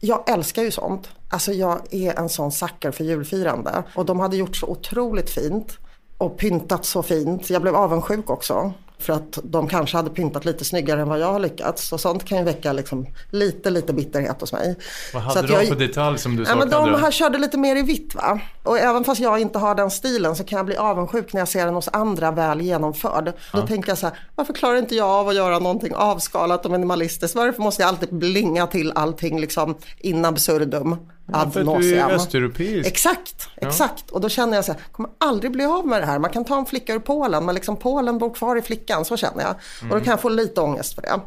Jag 0.00 0.30
älskar 0.30 0.62
ju 0.62 0.70
sånt. 0.70 1.08
Alltså 1.28 1.52
jag 1.52 1.80
är 1.90 2.18
en 2.18 2.28
sån 2.28 2.52
sacker 2.52 2.90
för 2.90 3.04
julfirande. 3.04 3.82
Och 3.94 4.04
de 4.06 4.20
hade 4.20 4.36
gjort 4.36 4.56
så 4.56 4.66
otroligt 4.66 5.30
fint 5.30 5.78
och 6.18 6.38
pyntat 6.38 6.84
så 6.84 7.02
fint. 7.02 7.50
Jag 7.50 7.62
blev 7.62 7.76
avundsjuk 7.76 8.30
också. 8.30 8.72
För 8.98 9.12
att 9.12 9.38
de 9.44 9.68
kanske 9.68 9.96
hade 9.96 10.10
pyntat 10.10 10.44
lite 10.44 10.64
snyggare 10.64 11.00
än 11.00 11.08
vad 11.08 11.20
jag 11.20 11.32
har 11.32 11.40
lyckats. 11.40 11.92
Och 11.92 12.00
sånt 12.00 12.24
kan 12.24 12.38
ju 12.38 12.44
väcka 12.44 12.72
liksom 12.72 13.06
lite, 13.30 13.70
lite 13.70 13.92
bitterhet 13.92 14.40
hos 14.40 14.52
mig. 14.52 14.76
Vad 15.14 15.22
hade 15.22 15.40
så 15.40 15.46
de 15.46 15.52
jag, 15.52 15.68
för 15.68 15.76
detalj 15.76 16.18
som 16.18 16.36
du 16.36 16.44
saknade? 16.44 16.72
Ja, 16.72 16.80
men 16.82 16.92
de 16.92 17.00
här 17.00 17.10
körde 17.10 17.38
lite 17.38 17.58
mer 17.58 17.76
i 17.76 17.82
vitt 17.82 18.14
va. 18.14 18.40
Och 18.64 18.78
även 18.78 19.04
fast 19.04 19.20
jag 19.20 19.40
inte 19.40 19.58
har 19.58 19.74
den 19.74 19.90
stilen 19.90 20.36
så 20.36 20.44
kan 20.44 20.56
jag 20.56 20.66
bli 20.66 20.76
avundsjuk 20.76 21.32
när 21.32 21.40
jag 21.40 21.48
ser 21.48 21.66
den 21.66 21.74
hos 21.74 21.88
andra 21.92 22.30
väl 22.30 22.60
genomförd. 22.60 23.32
Ja. 23.52 23.60
Då 23.60 23.66
tänker 23.66 23.90
jag 23.90 23.98
så 23.98 24.06
här, 24.06 24.18
varför 24.34 24.52
klarar 24.52 24.76
inte 24.76 24.94
jag 24.94 25.08
av 25.08 25.28
att 25.28 25.34
göra 25.34 25.58
någonting 25.58 25.94
avskalat 25.94 26.64
och 26.64 26.70
minimalistiskt? 26.70 27.36
Varför 27.36 27.62
måste 27.62 27.82
jag 27.82 27.88
alltid 27.88 28.14
blinga 28.14 28.66
till 28.66 28.92
allting 28.94 29.40
liksom 29.40 29.74
in 29.98 30.24
absurdum? 30.24 30.96
Ja, 31.26 31.50
för 31.50 31.60
att 31.60 31.80
du 31.80 31.96
är 31.96 32.10
östeuropeisk. 32.10 32.88
Exakt, 32.88 33.48
exakt. 33.56 34.04
Ja. 34.08 34.14
Och 34.14 34.20
då 34.20 34.28
känner 34.28 34.56
jag 34.56 34.64
så 34.64 34.72
här, 34.72 34.80
jag 34.80 34.92
kommer 34.92 35.10
aldrig 35.18 35.52
bli 35.52 35.64
av 35.64 35.86
med 35.86 36.02
det 36.02 36.06
här. 36.06 36.18
Man 36.18 36.30
kan 36.30 36.44
ta 36.44 36.58
en 36.58 36.66
flicka 36.66 36.94
ur 36.94 36.98
Polen, 36.98 37.44
men 37.44 37.54
liksom 37.54 37.76
Polen 37.76 38.18
bor 38.18 38.34
kvar 38.34 38.56
i 38.56 38.62
flickan, 38.62 39.04
så 39.04 39.16
känner 39.16 39.42
jag. 39.42 39.50
Mm. 39.50 39.58
Och 39.82 39.88
då 39.88 39.94
mm. 39.94 40.04
kan 40.04 40.10
jag 40.10 40.20
få 40.20 40.28
lite 40.28 40.60
ångest 40.60 40.94
för 40.94 41.02
det. 41.02 41.20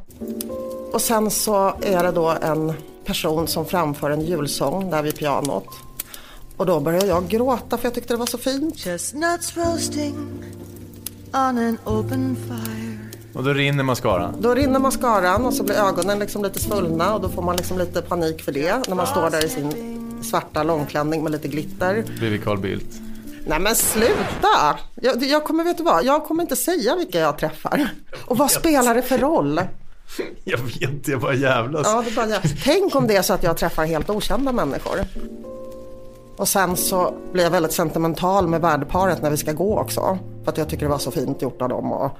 Och 0.93 1.01
sen 1.01 1.31
så 1.31 1.73
är 1.81 2.03
det 2.03 2.11
då 2.11 2.33
en 2.41 2.73
person 3.05 3.47
som 3.47 3.65
framför 3.65 4.11
en 4.11 4.21
julsång 4.21 4.89
där 4.89 5.01
vid 5.01 5.17
pianot. 5.17 5.67
Och 6.57 6.65
då 6.65 6.79
börjar 6.79 7.05
jag 7.05 7.27
gråta 7.27 7.77
för 7.77 7.85
jag 7.85 7.93
tyckte 7.93 8.13
det 8.13 8.17
var 8.17 8.25
så 8.25 8.37
fint. 8.37 8.77
Chestnuts 8.77 9.57
roasting 9.57 10.15
on 11.33 11.57
an 11.57 11.77
open 11.85 12.35
fire 12.35 12.97
och 13.37 13.43
då 13.43 13.53
rinner 13.53 13.83
mascaran? 13.83 14.35
Då 14.39 14.55
rinner 14.55 14.79
mascaran 14.79 15.45
och 15.45 15.53
så 15.53 15.63
blir 15.63 15.75
ögonen 15.75 16.19
liksom 16.19 16.43
lite 16.43 16.59
svullna 16.59 17.15
och 17.15 17.21
då 17.21 17.29
får 17.29 17.41
man 17.41 17.55
liksom 17.55 17.77
lite 17.77 18.01
panik 18.01 18.43
för 18.43 18.51
det 18.51 18.87
när 18.87 18.95
man 18.95 19.07
står 19.07 19.29
där 19.29 19.45
i 19.45 19.49
sin 19.49 19.97
svarta 20.23 20.63
långklänning 20.63 21.23
med 21.23 21.31
lite 21.31 21.47
glitter. 21.47 22.03
Blir 22.19 22.29
vi 22.29 22.37
Carl 22.37 22.59
Bildt? 22.59 22.95
Nej 23.47 23.59
men 23.59 23.75
sluta! 23.75 24.79
Jag, 24.95 25.23
jag, 25.23 25.43
kommer, 25.43 25.63
vet 25.63 25.77
du 25.77 25.83
vad, 25.83 26.05
jag 26.05 26.25
kommer 26.25 26.43
inte 26.43 26.55
säga 26.55 26.95
vilka 26.95 27.19
jag 27.19 27.37
träffar. 27.37 27.89
Och 28.25 28.37
vad 28.37 28.51
spelar 28.51 28.95
det 28.95 29.01
för 29.01 29.17
roll? 29.17 29.61
Jag 30.43 30.57
vet, 30.57 31.07
jag 31.07 31.19
bara 31.21 31.33
jävlas. 31.33 31.87
Ja, 31.87 32.03
det 32.05 32.15
bara, 32.15 32.41
tänk 32.63 32.95
om 32.95 33.07
det 33.07 33.15
är 33.15 33.21
så 33.21 33.33
att 33.33 33.43
jag 33.43 33.57
träffar 33.57 33.85
helt 33.85 34.09
okända 34.09 34.51
människor. 34.51 34.99
Och 36.37 36.47
sen 36.47 36.77
så 36.77 37.13
blir 37.31 37.43
jag 37.43 37.51
väldigt 37.51 37.71
sentimental 37.71 38.47
med 38.47 38.61
värdparet 38.61 39.21
när 39.21 39.29
vi 39.29 39.37
ska 39.37 39.51
gå 39.51 39.79
också. 39.79 40.17
För 40.43 40.51
att 40.51 40.57
jag 40.57 40.69
tycker 40.69 40.85
det 40.85 40.91
var 40.91 40.97
så 40.97 41.11
fint 41.11 41.41
gjort 41.41 41.61
av 41.61 41.69
dem 41.69 41.91
och 41.91 42.11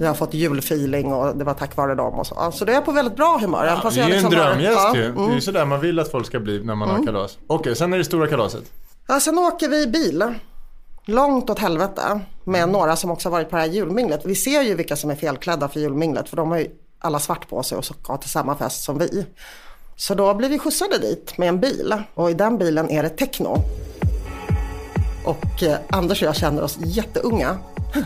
jag 0.00 0.06
har 0.06 0.14
fått 0.14 0.34
julfeeling 0.34 1.12
och 1.12 1.36
det 1.36 1.44
var 1.44 1.54
tack 1.54 1.76
vare 1.76 1.94
dem 1.94 2.14
och 2.14 2.26
så. 2.26 2.50
Så 2.52 2.64
det 2.64 2.74
är 2.74 2.80
på 2.80 2.92
väldigt 2.92 3.16
bra 3.16 3.38
humör. 3.40 3.66
Ja, 3.66 3.90
det 3.90 4.00
är 4.00 4.08
ju 4.08 4.12
liksom 4.12 4.32
en 4.32 4.38
drömgäst 4.38 4.76
ja, 4.76 4.96
ju. 4.96 5.04
Mm. 5.04 5.14
Det 5.14 5.20
är 5.20 5.24
ju 5.24 5.30
mm. 5.30 5.40
sådär 5.40 5.64
man 5.64 5.80
vill 5.80 5.98
att 5.98 6.10
folk 6.10 6.26
ska 6.26 6.40
bli 6.40 6.64
när 6.64 6.74
man 6.74 6.88
mm. 6.88 7.00
har 7.00 7.06
kalas. 7.06 7.38
Okej, 7.46 7.60
okay, 7.60 7.74
sen 7.74 7.92
är 7.92 7.98
det 7.98 8.04
stora 8.04 8.26
kalaset. 8.26 8.64
Ja, 9.06 9.20
sen 9.20 9.38
åker 9.38 9.68
vi 9.68 9.86
bil. 9.86 10.34
Långt 11.04 11.50
åt 11.50 11.58
helvete 11.58 12.20
med 12.44 12.68
några 12.68 12.96
som 12.96 13.10
också 13.10 13.28
varit 13.28 13.50
på 13.50 13.56
det 13.56 13.62
här 13.62 13.68
julminglet. 13.68 14.20
Vi 14.24 14.34
ser 14.34 14.62
ju 14.62 14.74
vilka 14.74 14.96
som 14.96 15.10
är 15.10 15.14
felklädda 15.14 15.68
för 15.68 15.80
julminglet 15.80 16.28
för 16.28 16.36
de 16.36 16.50
har 16.50 16.58
ju 16.58 16.66
alla 16.98 17.18
svart 17.18 17.48
på 17.48 17.62
sig 17.62 17.78
och 17.78 17.84
ska 17.84 18.16
till 18.16 18.30
samma 18.30 18.56
fest 18.56 18.84
som 18.84 18.98
vi. 18.98 19.26
Så 20.02 20.14
då 20.14 20.34
blir 20.34 20.48
vi 20.48 20.58
skjutsade 20.58 20.98
dit 20.98 21.38
med 21.38 21.48
en 21.48 21.60
bil 21.60 21.94
och 22.14 22.30
i 22.30 22.34
den 22.34 22.58
bilen 22.58 22.90
är 22.90 23.02
det 23.02 23.08
techno. 23.08 23.56
Och 25.24 25.62
eh, 25.62 25.76
Anders 25.90 26.22
och 26.22 26.28
jag 26.28 26.36
känner 26.36 26.62
oss 26.62 26.78
jätteunga. 26.80 27.58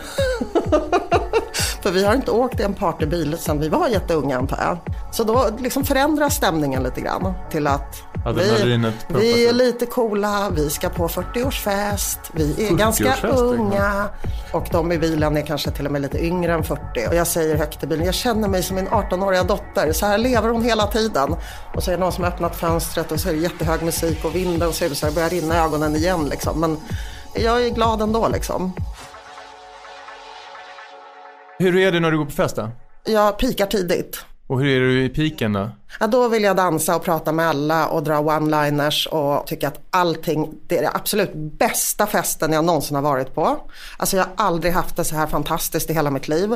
För 1.83 1.91
vi 1.91 2.05
har 2.05 2.15
inte 2.15 2.31
åkt 2.31 2.61
i 2.61 2.63
en 2.63 2.75
partybil 2.75 3.39
sedan 3.39 3.61
vi 3.61 3.69
var 3.69 3.89
jätteunga 3.89 4.39
antar 4.39 4.59
jag. 4.63 4.79
Så 5.15 5.25
då 5.25 5.49
liksom 5.59 5.85
förändras 5.85 6.35
stämningen 6.35 6.83
lite 6.83 7.01
grann 7.01 7.33
till 7.51 7.67
att 7.67 8.03
vi, 8.33 8.93
vi 9.09 9.49
är 9.49 9.53
lite 9.53 9.87
coola, 9.87 10.51
vi 10.51 10.71
ska 10.71 10.89
på 10.89 11.09
40-årsfest, 11.09 12.19
vi 12.33 12.69
är 12.69 12.73
ganska 12.73 13.15
unga. 13.29 14.09
Och 14.53 14.67
de 14.73 14.93
i 14.93 14.99
bilen 14.99 15.37
är 15.37 15.47
kanske 15.47 15.71
till 15.71 15.87
och 15.87 15.93
med 15.93 16.03
lite 16.03 16.25
yngre 16.25 16.53
än 16.53 16.65
40. 16.65 16.83
Och 17.09 17.15
jag 17.15 17.27
säger 17.27 17.57
högt 17.57 17.83
i 17.83 17.87
bilen, 17.87 18.07
jag 18.07 18.15
känner 18.15 18.49
mig 18.49 18.63
som 18.63 18.77
min 18.77 18.89
18-åriga 18.89 19.43
dotter. 19.43 19.93
Så 19.93 20.07
här 20.07 20.19
lever 20.19 20.49
hon 20.49 20.63
hela 20.63 20.87
tiden. 20.87 21.37
Och 21.75 21.83
så 21.83 21.91
är 21.91 21.95
det 21.95 22.01
någon 22.01 22.13
som 22.13 22.25
har 22.25 22.31
öppnat 22.31 22.57
fönstret 22.57 23.13
och 23.13 23.21
så 23.21 23.29
är 23.29 23.33
det 23.33 23.39
jättehög 23.39 23.83
musik 23.83 24.25
och 24.25 24.35
vinden 24.35 24.69
och 24.69 24.75
så 24.75 24.85
är 24.85 24.89
det 24.89 24.95
så 24.95 25.07
här, 25.07 25.13
börjar 25.13 25.31
rinna 25.31 25.55
i 25.55 25.59
ögonen 25.59 25.97
igen 25.97 26.29
liksom. 26.31 26.61
Men 26.61 26.77
jag 27.35 27.67
är 27.67 27.71
glad 27.71 28.03
ändå 28.03 28.29
liksom. 28.29 28.73
Hur 31.59 31.77
är 31.77 31.93
det 31.93 32.01
när 32.01 32.11
du 32.11 32.19
går 32.19 32.25
på 32.25 32.31
fest 32.31 32.57
då? 32.57 32.71
Jag 33.05 33.39
pikar 33.39 33.67
tidigt. 33.67 34.25
Och 34.47 34.61
hur 34.61 34.77
är 34.77 34.81
du 34.81 35.05
i 35.05 35.09
piken 35.09 35.53
då? 35.53 35.71
Ja, 36.01 36.07
då 36.07 36.29
vill 36.29 36.43
jag 36.43 36.57
dansa 36.57 36.97
och 36.97 37.03
prata 37.03 37.33
med 37.33 37.49
alla 37.49 37.87
och 37.87 38.03
dra 38.03 38.15
one-liners 38.15 39.07
och 39.07 39.47
tycka 39.47 39.69
att 39.69 39.81
allting, 39.91 40.55
det 40.67 40.79
är 40.79 40.83
det 40.83 40.91
absolut 40.95 41.35
bästa 41.35 42.07
festen 42.07 42.53
jag 42.53 42.65
någonsin 42.65 42.95
har 42.95 43.03
varit 43.03 43.35
på. 43.35 43.59
Alltså 43.97 44.17
jag 44.17 44.25
har 44.25 44.33
aldrig 44.37 44.73
haft 44.73 44.97
det 44.97 45.05
så 45.05 45.17
här 45.17 45.27
fantastiskt 45.27 45.91
i 45.91 45.93
hela 45.93 46.11
mitt 46.11 46.29
liv. 46.29 46.55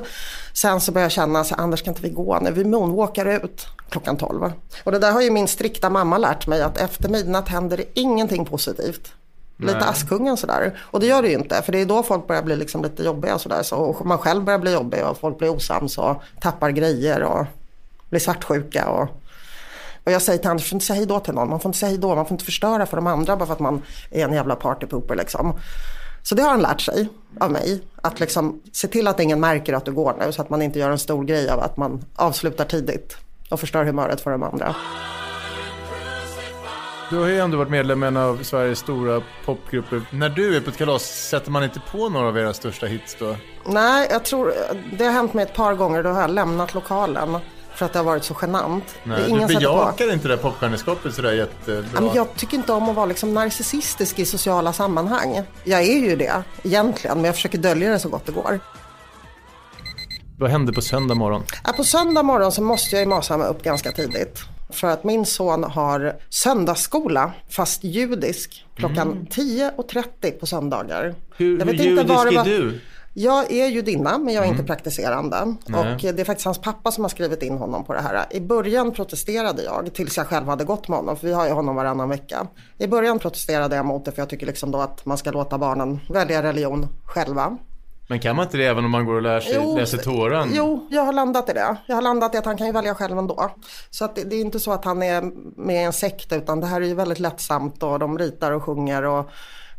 Sen 0.54 0.80
så 0.80 0.92
börjar 0.92 1.04
jag 1.04 1.12
känna, 1.12 1.44
så, 1.44 1.54
Anders 1.54 1.82
kan 1.82 1.90
inte 1.90 2.02
vi 2.02 2.10
gå 2.10 2.38
nu? 2.40 2.50
Vi 2.50 2.64
moonwalkar 2.64 3.26
ut 3.26 3.66
klockan 3.90 4.16
12. 4.16 4.52
Och 4.84 4.92
det 4.92 4.98
där 4.98 5.12
har 5.12 5.22
ju 5.22 5.30
min 5.30 5.48
strikta 5.48 5.90
mamma 5.90 6.18
lärt 6.18 6.46
mig 6.46 6.62
att 6.62 6.78
efter 6.78 7.08
midnatt 7.08 7.48
händer 7.48 7.76
det 7.76 8.00
ingenting 8.00 8.44
positivt. 8.44 9.12
Lite 9.56 9.78
Nej. 9.78 9.88
Askungen 9.88 10.36
sådär. 10.36 10.78
Och 10.80 11.00
det 11.00 11.06
gör 11.06 11.22
det 11.22 11.28
ju 11.28 11.34
inte. 11.34 11.62
För 11.62 11.72
det 11.72 11.78
är 11.78 11.86
då 11.86 12.02
folk 12.02 12.26
börjar 12.26 12.42
bli 12.42 12.56
liksom 12.56 12.82
lite 12.82 13.02
jobbiga 13.02 13.34
och 13.34 13.40
sådär. 13.40 13.62
Så, 13.62 13.76
och 13.76 14.06
man 14.06 14.18
själv 14.18 14.44
börjar 14.44 14.58
bli 14.58 14.72
jobbig 14.72 15.06
och 15.06 15.18
folk 15.18 15.38
blir 15.38 15.50
osams 15.50 15.98
och 15.98 16.22
tappar 16.40 16.70
grejer 16.70 17.22
och 17.22 17.46
blir 18.10 18.20
svartsjuka. 18.20 18.88
Och, 18.88 19.08
och 20.04 20.12
jag 20.12 20.22
säger 20.22 20.38
till 20.38 20.50
Anders, 20.50 20.64
du 20.64 20.68
får 20.68 20.76
inte 20.76 20.86
säga 20.86 20.96
hej 20.96 21.06
då 21.06 21.20
till 21.20 21.34
någon. 21.34 21.50
Man 21.50 21.60
får 21.60 21.68
inte 21.68 21.78
säga 21.78 21.90
hej 21.90 21.98
då. 21.98 22.14
Man 22.14 22.26
får 22.26 22.34
inte 22.34 22.44
förstöra 22.44 22.86
för 22.86 22.96
de 22.96 23.06
andra 23.06 23.36
bara 23.36 23.46
för 23.46 23.52
att 23.52 23.60
man 23.60 23.82
är 24.10 24.24
en 24.24 24.32
jävla 24.32 24.56
partypooper 24.56 25.14
liksom. 25.14 25.58
Så 26.22 26.34
det 26.34 26.42
har 26.42 26.50
han 26.50 26.62
lärt 26.62 26.80
sig 26.80 27.08
av 27.40 27.50
mig. 27.50 27.82
Att 28.02 28.20
liksom 28.20 28.62
se 28.72 28.88
till 28.88 29.08
att 29.08 29.20
ingen 29.20 29.40
märker 29.40 29.72
att 29.72 29.84
du 29.84 29.92
går 29.92 30.14
nu. 30.20 30.32
Så 30.32 30.42
att 30.42 30.50
man 30.50 30.62
inte 30.62 30.78
gör 30.78 30.90
en 30.90 30.98
stor 30.98 31.24
grej 31.24 31.50
av 31.50 31.60
att 31.60 31.76
man 31.76 32.04
avslutar 32.16 32.64
tidigt. 32.64 33.16
Och 33.50 33.60
förstör 33.60 33.84
humöret 33.84 34.20
för 34.20 34.30
de 34.30 34.42
andra. 34.42 34.74
Du 37.10 37.18
har 37.18 37.26
ju 37.26 37.38
ändå 37.38 37.56
varit 37.56 37.70
medlem 37.70 38.04
i 38.04 38.06
en 38.06 38.16
av 38.16 38.42
Sveriges 38.42 38.78
stora 38.78 39.22
popgrupper. 39.44 40.02
När 40.12 40.28
du 40.28 40.56
är 40.56 40.60
på 40.60 40.70
ett 40.70 40.76
kalas, 40.76 41.02
sätter 41.02 41.50
man 41.50 41.64
inte 41.64 41.80
på 41.92 42.08
några 42.08 42.28
av 42.28 42.38
era 42.38 42.52
största 42.52 42.86
hits 42.86 43.16
då? 43.18 43.36
Nej, 43.66 44.08
jag 44.10 44.24
tror 44.24 44.52
det 44.98 45.04
har 45.04 45.12
hänt 45.12 45.34
mig 45.34 45.42
ett 45.44 45.54
par 45.54 45.74
gånger. 45.74 46.02
Då 46.02 46.10
har 46.10 46.20
jag 46.20 46.30
lämnat 46.30 46.74
lokalen. 46.74 47.36
För 47.80 47.86
att 47.86 47.92
det 47.92 47.98
har 47.98 48.06
varit 48.06 48.24
så 48.24 48.36
genant. 48.42 48.84
det 49.04 49.10
Nej, 49.10 49.30
ingen 49.30 49.48
du 49.48 49.54
bejakar 49.54 50.12
inte 50.12 50.28
det 50.28 50.36
popstjärneskapet 50.36 51.14
sådär 51.14 51.32
jättebra. 51.32 51.84
Ja, 51.94 52.00
men 52.00 52.14
jag 52.14 52.34
tycker 52.36 52.56
inte 52.56 52.72
om 52.72 52.88
att 52.88 52.96
vara 52.96 53.06
liksom 53.06 53.34
narcissistisk 53.34 54.18
i 54.18 54.24
sociala 54.24 54.72
sammanhang. 54.72 55.42
Jag 55.64 55.80
är 55.80 55.98
ju 55.98 56.16
det 56.16 56.42
egentligen, 56.62 57.16
men 57.16 57.24
jag 57.24 57.34
försöker 57.34 57.58
dölja 57.58 57.90
det 57.90 57.98
så 57.98 58.08
gott 58.08 58.26
det 58.26 58.32
går. 58.32 58.60
Vad 60.38 60.50
hände 60.50 60.72
på 60.72 60.82
söndag 60.82 61.14
morgon? 61.14 61.42
Ja, 61.64 61.72
på 61.72 61.84
söndag 61.84 62.22
morgon 62.22 62.52
så 62.52 62.62
måste 62.62 62.96
jag 62.96 63.00
ju 63.02 63.08
masa 63.08 63.36
mig 63.36 63.48
upp 63.48 63.62
ganska 63.62 63.92
tidigt. 63.92 64.38
För 64.70 64.88
att 64.88 65.04
min 65.04 65.26
son 65.26 65.64
har 65.64 66.16
söndagsskola, 66.28 67.32
fast 67.50 67.84
judisk, 67.84 68.66
klockan 68.76 69.26
10.30 69.30 70.30
på 70.30 70.46
söndagar. 70.46 71.04
Mm. 71.04 71.14
Hur, 71.36 71.58
Jag 71.58 71.66
hur 71.66 71.72
vet 71.72 71.86
inte 71.86 72.02
vad 72.14 72.26
det 72.26 72.30
judisk 72.32 72.46
var- 72.46 72.52
är 72.54 72.58
du? 72.58 72.80
Jag 73.14 73.52
är 73.52 73.66
judinna 73.66 74.18
men 74.18 74.34
jag 74.34 74.44
är 74.44 74.48
inte 74.48 74.64
praktiserande. 74.64 75.54
Nej. 75.66 75.94
Och 75.94 76.00
det 76.00 76.20
är 76.20 76.24
faktiskt 76.24 76.44
hans 76.44 76.58
pappa 76.58 76.90
som 76.90 77.04
har 77.04 77.08
skrivit 77.08 77.42
in 77.42 77.58
honom 77.58 77.84
på 77.84 77.94
det 77.94 78.00
här. 78.00 78.26
I 78.30 78.40
början 78.40 78.92
protesterade 78.92 79.62
jag 79.62 79.94
tills 79.94 80.16
jag 80.16 80.26
själv 80.26 80.46
hade 80.46 80.64
gått 80.64 80.88
med 80.88 80.98
honom. 80.98 81.16
För 81.16 81.26
vi 81.26 81.32
har 81.32 81.46
ju 81.46 81.52
honom 81.52 81.76
varannan 81.76 82.08
vecka. 82.08 82.46
I 82.78 82.86
början 82.86 83.18
protesterade 83.18 83.76
jag 83.76 83.86
mot 83.86 84.04
det 84.04 84.12
för 84.12 84.22
jag 84.22 84.28
tycker 84.28 84.46
liksom 84.46 84.70
då 84.70 84.78
att 84.78 85.06
man 85.06 85.18
ska 85.18 85.30
låta 85.30 85.58
barnen 85.58 86.00
välja 86.08 86.42
religion 86.42 86.88
själva. 87.04 87.58
Men 88.08 88.20
kan 88.20 88.36
man 88.36 88.44
inte 88.44 88.56
det 88.56 88.66
även 88.66 88.84
om 88.84 88.90
man 88.90 89.04
går 89.04 89.14
och 89.14 89.22
lär 89.22 89.40
sig, 89.40 89.76
läser 89.76 89.98
Toran? 89.98 90.50
Jo, 90.54 90.88
jag 90.90 91.02
har 91.02 91.12
landat 91.12 91.50
i 91.50 91.52
det. 91.52 91.76
Jag 91.86 91.94
har 91.94 92.02
landat 92.02 92.34
i 92.34 92.38
att 92.38 92.44
han 92.44 92.56
kan 92.56 92.66
ju 92.66 92.72
välja 92.72 92.94
själv 92.94 93.18
ändå. 93.18 93.50
Så 93.90 94.04
att 94.04 94.16
det, 94.16 94.24
det 94.24 94.36
är 94.36 94.40
inte 94.40 94.60
så 94.60 94.72
att 94.72 94.84
han 94.84 95.02
är 95.02 95.22
med 95.60 95.76
i 95.76 95.84
en 95.84 95.92
sekt 95.92 96.32
utan 96.32 96.60
det 96.60 96.66
här 96.66 96.80
är 96.80 96.86
ju 96.86 96.94
väldigt 96.94 97.18
lättsamt 97.18 97.82
och 97.82 97.98
de 97.98 98.18
ritar 98.18 98.52
och 98.52 98.62
sjunger 98.62 99.04
och 99.04 99.30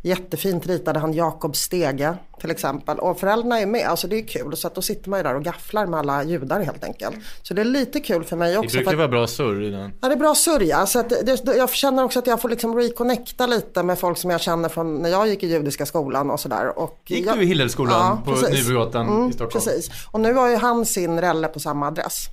jättefint 0.03 0.67
ritade 0.67 0.99
han 0.99 1.13
Jakob 1.13 1.55
Stege 1.55 2.13
till 2.39 2.51
exempel. 2.51 2.99
Och 2.99 3.19
föräldrarna 3.19 3.59
är 3.59 3.65
med, 3.65 3.87
alltså 3.87 4.07
det 4.07 4.15
är 4.15 4.27
kul. 4.27 4.57
Så 4.57 4.67
att 4.67 4.75
då 4.75 4.81
sitter 4.81 5.09
man 5.09 5.19
ju 5.19 5.23
där 5.23 5.35
och 5.35 5.43
gafflar 5.43 5.85
med 5.85 5.99
alla 5.99 6.23
judar 6.23 6.59
helt 6.61 6.83
enkelt. 6.83 7.15
Så 7.41 7.53
det 7.53 7.61
är 7.61 7.65
lite 7.65 7.99
kul 7.99 8.23
för 8.23 8.35
mig 8.37 8.51
Det 8.51 8.57
också. 8.59 8.77
brukar 8.77 8.83
för 8.91 8.91
att- 8.91 8.97
vara 8.97 9.07
bra 9.07 9.27
surr 9.27 9.63
i 9.63 9.69
den. 9.69 9.91
Ja, 10.01 10.07
det 10.07 10.13
är 10.13 10.17
bra 10.17 10.35
sörja. 10.35 10.85
Så 10.85 10.99
att 10.99 11.09
det, 11.09 11.45
det, 11.45 11.55
jag 11.55 11.69
känner 11.69 12.03
också 12.03 12.19
att 12.19 12.27
jag 12.27 12.41
får 12.41 12.49
liksom 12.49 12.75
reconnecta 12.75 13.47
lite 13.47 13.83
med 13.83 13.99
folk 13.99 14.17
som 14.17 14.29
jag 14.29 14.41
känner 14.41 14.69
från 14.69 14.95
när 14.97 15.09
jag 15.09 15.27
gick 15.27 15.43
i 15.43 15.47
judiska 15.47 15.85
skolan 15.85 16.29
och 16.31 16.39
sådär. 16.39 16.71
Gick 17.07 17.27
jag, 17.27 17.37
du 17.37 17.43
i 17.43 17.45
Hillelskolan 17.45 18.23
på 18.23 18.31
precis. 18.31 18.49
Nybrogatan 18.67 19.07
Mm, 19.07 19.29
i 19.29 19.33
Stockholm? 19.33 19.65
Precis. 19.65 19.89
Och 20.11 20.19
nu 20.19 20.33
har 20.33 20.49
ju 20.49 20.55
han 20.55 20.85
sin 20.85 21.21
Relle 21.21 21.47
på 21.47 21.59
samma 21.59 21.87
adress. 21.87 22.25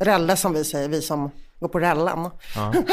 Relle 0.00 0.36
som 0.36 0.52
vi 0.54 0.64
säger, 0.64 0.88
vi 0.88 1.02
som 1.02 1.30
går 1.60 1.68
på 1.68 1.78
Rällen. 1.78 2.30
Ja. 2.56 2.72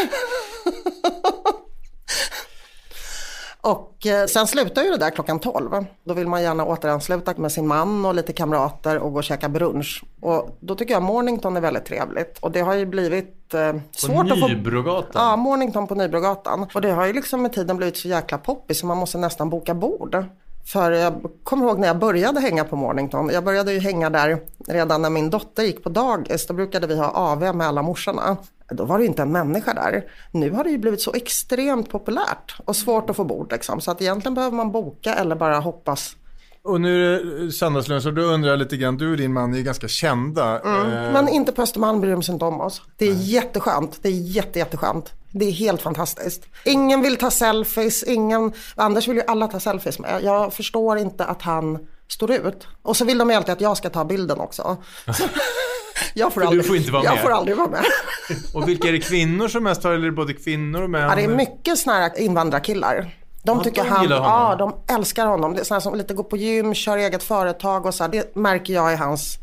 Och 3.68 4.06
eh, 4.06 4.26
sen 4.26 4.48
slutar 4.48 4.84
ju 4.84 4.92
det 4.92 4.98
där 4.98 5.10
klockan 5.10 5.40
12. 5.40 5.86
Då 6.04 6.14
vill 6.14 6.28
man 6.28 6.42
gärna 6.42 6.66
återansluta 6.66 7.34
med 7.38 7.52
sin 7.52 7.68
man 7.68 8.06
och 8.06 8.16
lite 8.16 8.34
kamrater 8.34 8.98
och 8.98 9.12
gå 9.12 9.18
och 9.18 9.24
käka 9.24 9.50
brunch. 9.50 10.04
Och 10.22 10.58
då 10.60 10.76
tycker 10.76 10.94
jag 10.94 11.04
Mornington 11.04 11.58
är 11.58 11.62
väldigt 11.62 11.86
trevligt. 11.86 12.38
Och 12.40 12.52
det 12.52 12.62
har 12.62 12.74
ju 12.74 12.86
blivit 12.86 13.54
eh, 13.54 13.76
svårt 13.92 14.32
att 14.32 14.40
få... 14.40 14.48
Nybrogatan? 14.48 15.12
Ja, 15.14 15.36
Mornington 15.36 15.88
på 15.88 15.96
Nybrogatan. 15.96 16.68
Och 16.74 16.82
det 16.82 16.92
har 16.92 17.06
ju 17.06 17.14
liksom 17.14 17.42
med 17.42 17.54
tiden 17.54 17.78
blivit 17.78 17.98
så 17.98 18.08
jäkla 18.08 18.38
poppis 18.38 18.80
så 18.80 18.86
man 18.86 18.98
måste 18.98 19.18
nästan 19.18 19.50
boka 19.50 19.74
bord. 19.74 20.26
För 20.66 20.92
jag 20.92 21.14
kommer 21.44 21.66
ihåg 21.66 21.80
när 21.80 21.88
jag 21.88 22.00
började 22.00 22.40
hänga 22.40 22.64
på 22.64 22.76
Mornington. 22.76 23.30
Jag 23.34 23.44
började 23.44 23.74
ju 23.74 23.80
hänga 23.80 24.10
där 24.10 24.40
redan 24.68 25.02
när 25.02 25.10
min 25.10 25.30
dotter 25.30 25.64
gick 25.64 25.84
på 25.84 25.90
dagis. 25.90 26.48
Då 26.48 26.54
brukade 26.54 26.88
vi 26.88 26.98
ha 26.98 27.10
AV 27.10 27.56
med 27.56 27.68
alla 27.68 27.82
morsorna. 27.82 28.38
Då 28.72 28.86
var 28.86 29.00
det 29.00 29.06
inte 29.06 29.22
en 29.22 29.32
människa 29.32 29.74
där. 29.74 30.04
Nu 30.32 30.52
har 30.52 30.64
det 30.64 30.70
ju 30.70 30.78
blivit 30.78 31.02
så 31.02 31.14
extremt 31.14 31.90
populärt 31.90 32.56
och 32.66 32.76
svårt 32.76 33.10
att 33.10 33.16
få 33.16 33.24
bord 33.24 33.52
liksom. 33.52 33.82
Så 33.82 33.92
att 33.92 34.02
egentligen 34.02 34.34
behöver 34.36 34.58
man 34.58 34.72
boka 34.72 35.14
eller 35.14 35.36
bara 35.36 35.60
hoppas. 35.60 36.16
Och 36.64 36.82
nu 36.82 37.16
är 37.16 37.46
det 37.46 37.52
söndagslunch 37.52 38.06
och 38.06 38.14
då 38.14 38.22
undrar 38.22 38.50
jag 38.50 38.60
lite 38.60 38.78
grann, 38.78 38.98
du 38.98 39.12
och 39.12 39.18
din 39.18 39.34
man 39.34 39.54
är 39.54 39.58
ju 39.58 39.64
ganska 39.64 39.88
kända. 39.88 40.56
Eh, 40.56 41.12
Men 41.14 41.30
inte 41.30 41.52
på 41.52 41.62
Östermalm 41.62 42.02
bryr 42.02 42.12
de 42.12 42.24
sig 42.24 42.34
inte 42.34 42.46
om 42.46 42.62
oss. 42.62 42.82
Det 42.98 43.06
är 43.06 43.14
jätteskönt. 43.14 44.00
Det 44.02 44.10
är 44.10 44.14
jätte, 44.14 44.60
jätteskönt. 44.60 45.14
Det 45.32 45.46
är 45.46 45.52
helt 45.52 45.82
fantastiskt. 45.82 46.46
Ingen 46.66 47.02
vill 47.02 47.18
ta 47.18 47.32
selfies, 47.32 48.04
ingen... 48.04 48.52
Anders 48.76 49.08
vill 49.08 49.18
ju 49.18 49.24
alla 49.28 49.48
ta 49.48 49.60
selfies 49.60 50.00
med. 50.00 50.20
Jag 50.24 50.54
förstår 50.54 50.98
inte 50.98 51.26
att 51.26 51.42
han 51.42 51.80
står 52.08 52.32
ut. 52.32 52.68
Och 52.82 52.98
så 52.98 53.06
vill 53.06 53.18
de 53.18 53.32
alltid 53.32 53.54
att 53.54 53.62
jag 53.62 53.78
ska 53.78 53.90
ta 53.90 54.06
bilden 54.06 54.40
också. 54.40 54.78
Så, 55.06 55.24
jag 56.14 56.34
får 56.34 56.42
För 56.42 56.42
du 56.42 56.48
aldrig, 56.48 56.68
får 56.68 56.76
inte 56.76 56.92
vara 56.92 57.04
jag 57.04 57.14
med. 57.14 57.22
får 57.24 57.32
aldrig 57.32 57.58
vara 57.58 57.68
med. 57.70 57.86
Och 58.54 58.68
vilka 58.68 58.88
är 58.88 58.92
det 58.92 59.00
kvinnor 59.00 59.48
som 59.48 59.64
mest 59.64 59.84
har, 59.84 59.92
eller 59.92 60.04
är 60.08 60.12
det 60.12 60.16
både 60.16 60.34
kvinnor 60.34 60.82
och 60.82 60.90
män? 60.90 61.02
Ja, 61.02 61.16
det 61.16 61.24
är 61.24 61.28
mycket 61.28 61.78
såna 61.80 61.96
här 61.96 62.20
invandrarkillar. 62.20 63.16
De 63.44 63.58
Ja, 63.58 63.64
tycker 63.64 63.84
de 63.84 63.90
han, 63.90 64.06
ja 64.10 64.56
de 64.60 64.94
älskar 64.96 65.26
honom. 65.26 65.54
Det 65.54 65.60
är 65.60 65.64
såna 65.64 65.82
som 65.82 65.96
lite 65.96 66.14
går 66.14 66.24
på 66.24 66.38
gym, 66.38 66.74
kör 66.74 66.98
eget 66.98 67.24
företag 67.24 67.86
och 67.86 67.94
så 67.96 68.04
här. 68.04 68.12
Det 68.12 68.36
märker 68.36 68.74
jag 68.74 68.94
är 68.94 68.98
hans 68.98 69.38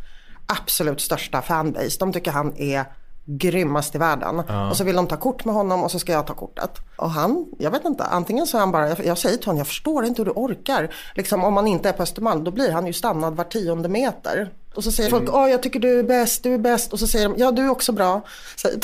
absolut 0.47 1.01
största 1.01 1.43
fanbase. 1.43 1.97
De 1.99 2.13
tycker 2.13 2.31
han 2.31 2.57
är 2.57 2.85
grymmast 3.27 3.95
i 3.95 3.99
världen. 3.99 4.39
Och 4.71 4.77
så 4.77 4.85
vill 4.85 4.97
de 4.97 5.07
ta 5.07 5.17
kort 5.17 5.45
med 5.45 5.55
honom 5.55 5.83
och 5.83 5.91
så 5.91 5.99
ska 5.99 6.13
jag 6.13 6.27
ta 6.27 6.35
kortet. 6.35 6.71
Och 6.97 7.11
han, 7.11 7.47
jag 7.59 7.71
vet 7.71 7.85
inte, 7.85 8.05
antingen 8.05 8.47
så 8.47 8.57
är 8.57 8.61
han 8.61 8.73
bara, 8.73 8.89
jag, 8.89 9.07
jag 9.07 9.19
säger 9.19 9.37
till 9.37 9.47
honom, 9.47 9.59
jag 9.59 9.67
förstår 9.67 10.05
inte 10.05 10.21
hur 10.23 10.27
du 10.27 10.33
orkar. 10.35 10.95
Liksom 11.15 11.45
om 11.45 11.55
man 11.55 11.67
inte 11.67 11.89
är 11.89 11.93
på 11.93 12.03
Östermalm, 12.03 12.45
då 12.45 12.51
blir 12.51 12.73
han 12.73 12.87
ju 12.87 12.93
stannad 12.93 13.37
var 13.37 13.45
tionde 13.45 13.89
meter. 13.89 14.51
Och 14.75 14.85
så 14.85 14.93
säger 14.93 15.11
folk, 15.11 15.29
åh 15.33 15.51
jag 15.51 15.63
tycker 15.63 15.81
du 15.81 15.99
är 15.99 16.03
bäst, 16.03 16.43
du 16.43 16.55
är 16.55 16.59
bäst. 16.59 16.93
Och 16.93 16.99
så 16.99 17.07
säger 17.07 17.29
de, 17.29 17.35
ja 17.39 17.51
du 17.51 17.63
är 17.63 17.71
också 17.71 17.93
bra. 17.93 18.21
Säger, 18.57 18.81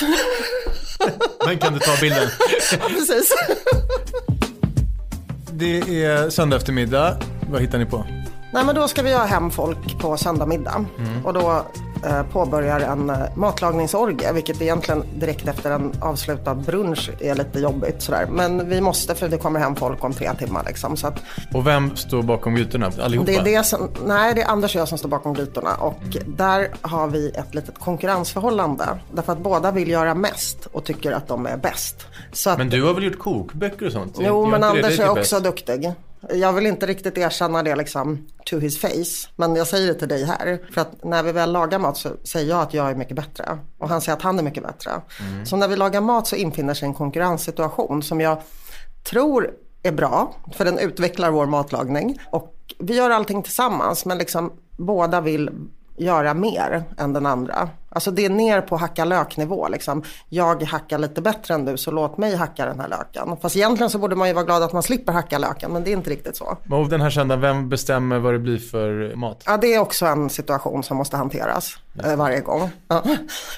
Men 1.46 1.58
kan 1.58 1.72
du 1.72 1.78
ta 1.78 1.96
bilden? 2.00 2.28
precis. 2.88 3.34
Det 5.52 6.04
är 6.04 6.30
söndag 6.30 6.56
eftermiddag. 6.56 7.16
Vad 7.50 7.60
hittar 7.60 7.78
ni 7.78 7.86
på? 7.86 8.06
Nej 8.52 8.64
men 8.64 8.74
då 8.74 8.88
ska 8.88 9.02
vi 9.02 9.12
ha 9.12 9.24
hem 9.24 9.50
folk 9.50 9.98
på 9.98 10.16
söndag 10.16 10.46
middag. 10.46 10.84
Och 11.24 11.32
då 11.32 11.66
påbörjar 12.32 12.80
en 12.80 13.10
eh, 13.10 13.16
matlagningsorgie. 13.34 14.32
Vilket 14.32 14.62
egentligen 14.62 15.04
direkt 15.14 15.48
efter 15.48 15.70
en 15.70 15.92
avslutad 16.00 16.54
brunch 16.54 17.10
är 17.20 17.34
lite 17.34 17.60
jobbigt 17.60 18.02
sådär. 18.02 18.26
Men 18.30 18.68
vi 18.68 18.80
måste 18.80 19.14
för 19.14 19.28
det 19.28 19.38
kommer 19.38 19.60
hem 19.60 19.76
folk 19.76 20.04
om 20.04 20.12
tre 20.12 20.34
timmar 20.34 20.64
liksom. 20.66 20.96
Så 20.96 21.06
att 21.06 21.22
Och 21.54 21.66
vem 21.66 21.96
står 21.96 22.22
bakom 22.22 22.54
grytorna? 22.54 22.90
Allihopa? 23.02 23.32
det 23.32 23.38
är 23.38 23.44
det 23.44 23.64
som, 23.64 23.88
nej 24.06 24.34
det 24.34 24.42
är 24.42 24.48
Anders 24.48 24.74
och 24.74 24.80
jag 24.80 24.88
som 24.88 24.98
står 24.98 25.08
bakom 25.08 25.34
grytorna. 25.34 25.74
Och 25.74 26.16
där 26.26 26.68
har 26.82 27.06
vi 27.06 27.28
ett 27.28 27.54
litet 27.54 27.78
konkurrensförhållande. 27.78 28.84
Därför 29.12 29.32
att 29.32 29.38
båda 29.38 29.70
vill 29.70 29.88
göra 29.88 30.14
mest 30.14 30.66
och 30.72 30.84
tycker 30.84 31.12
att 31.12 31.28
de 31.28 31.46
är 31.46 31.56
bäst. 31.56 32.06
Att, 32.46 32.58
Men 32.58 32.68
du 32.68 32.82
har 32.82 32.94
väl 32.94 33.04
gjort 33.04 33.18
kokböcker 33.18 33.86
och 33.86 33.92
sånt? 33.92 34.16
Jo, 34.20 34.46
men 34.46 34.64
Anders 34.64 34.92
är 34.92 34.96
till 34.96 35.20
också 35.20 35.40
bäst? 35.40 35.44
duktig. 35.44 35.92
Jag 36.28 36.52
vill 36.52 36.66
inte 36.66 36.86
riktigt 36.86 37.18
erkänna 37.18 37.62
det 37.62 37.76
liksom 37.76 38.26
to 38.44 38.58
his 38.58 38.80
face. 38.80 39.28
Men 39.36 39.56
jag 39.56 39.66
säger 39.66 39.88
det 39.88 39.94
till 39.94 40.08
dig 40.08 40.24
här. 40.24 40.60
För 40.72 40.80
att 40.80 41.04
när 41.04 41.22
vi 41.22 41.32
väl 41.32 41.52
lagar 41.52 41.78
mat 41.78 41.96
så 41.96 42.08
säger 42.24 42.48
jag 42.48 42.60
att 42.60 42.74
jag 42.74 42.90
är 42.90 42.94
mycket 42.94 43.16
bättre. 43.16 43.58
Och 43.78 43.88
han 43.88 44.00
säger 44.00 44.16
att 44.16 44.22
han 44.22 44.38
är 44.38 44.42
mycket 44.42 44.62
bättre. 44.62 44.90
Mm. 45.20 45.46
Så 45.46 45.56
när 45.56 45.68
vi 45.68 45.76
lagar 45.76 46.00
mat 46.00 46.26
så 46.26 46.36
infinner 46.36 46.74
sig 46.74 46.86
en 46.86 46.94
konkurrenssituation 46.94 48.02
som 48.02 48.20
jag 48.20 48.42
tror 49.10 49.50
är 49.82 49.92
bra. 49.92 50.34
För 50.52 50.64
den 50.64 50.78
utvecklar 50.78 51.30
vår 51.30 51.46
matlagning. 51.46 52.18
Och 52.30 52.54
vi 52.78 52.96
gör 52.96 53.10
allting 53.10 53.42
tillsammans 53.42 54.04
men 54.04 54.18
liksom 54.18 54.52
båda 54.76 55.20
vill 55.20 55.50
göra 56.04 56.34
mer 56.34 56.84
än 56.98 57.12
den 57.12 57.26
andra. 57.26 57.68
Alltså 57.88 58.10
det 58.10 58.24
är 58.24 58.30
ner 58.30 58.60
på 58.60 58.76
hacka 58.76 59.04
löknivå 59.04 59.68
liksom. 59.68 60.02
Jag 60.28 60.62
hackar 60.62 60.98
lite 60.98 61.22
bättre 61.22 61.54
än 61.54 61.64
du 61.64 61.76
så 61.76 61.90
låt 61.90 62.18
mig 62.18 62.36
hacka 62.36 62.66
den 62.66 62.80
här 62.80 62.88
löken. 62.88 63.36
Fast 63.42 63.56
egentligen 63.56 63.90
så 63.90 63.98
borde 63.98 64.16
man 64.16 64.28
ju 64.28 64.34
vara 64.34 64.44
glad 64.44 64.62
att 64.62 64.72
man 64.72 64.82
slipper 64.82 65.12
hacka 65.12 65.38
löken 65.38 65.72
men 65.72 65.84
det 65.84 65.90
är 65.90 65.92
inte 65.92 66.10
riktigt 66.10 66.36
så. 66.36 66.56
Och 66.70 66.88
den 66.88 67.00
här 67.00 67.10
söndagen, 67.10 67.40
vem 67.40 67.68
bestämmer 67.68 68.18
vad 68.18 68.34
det 68.34 68.38
blir 68.38 68.58
för 68.58 69.16
mat? 69.16 69.42
Ja 69.46 69.56
det 69.56 69.74
är 69.74 69.78
också 69.78 70.06
en 70.06 70.30
situation 70.30 70.82
som 70.82 70.96
måste 70.96 71.16
hanteras 71.16 71.76
eh, 72.04 72.16
varje 72.16 72.40
gång. 72.40 72.70
Ja. 72.88 73.02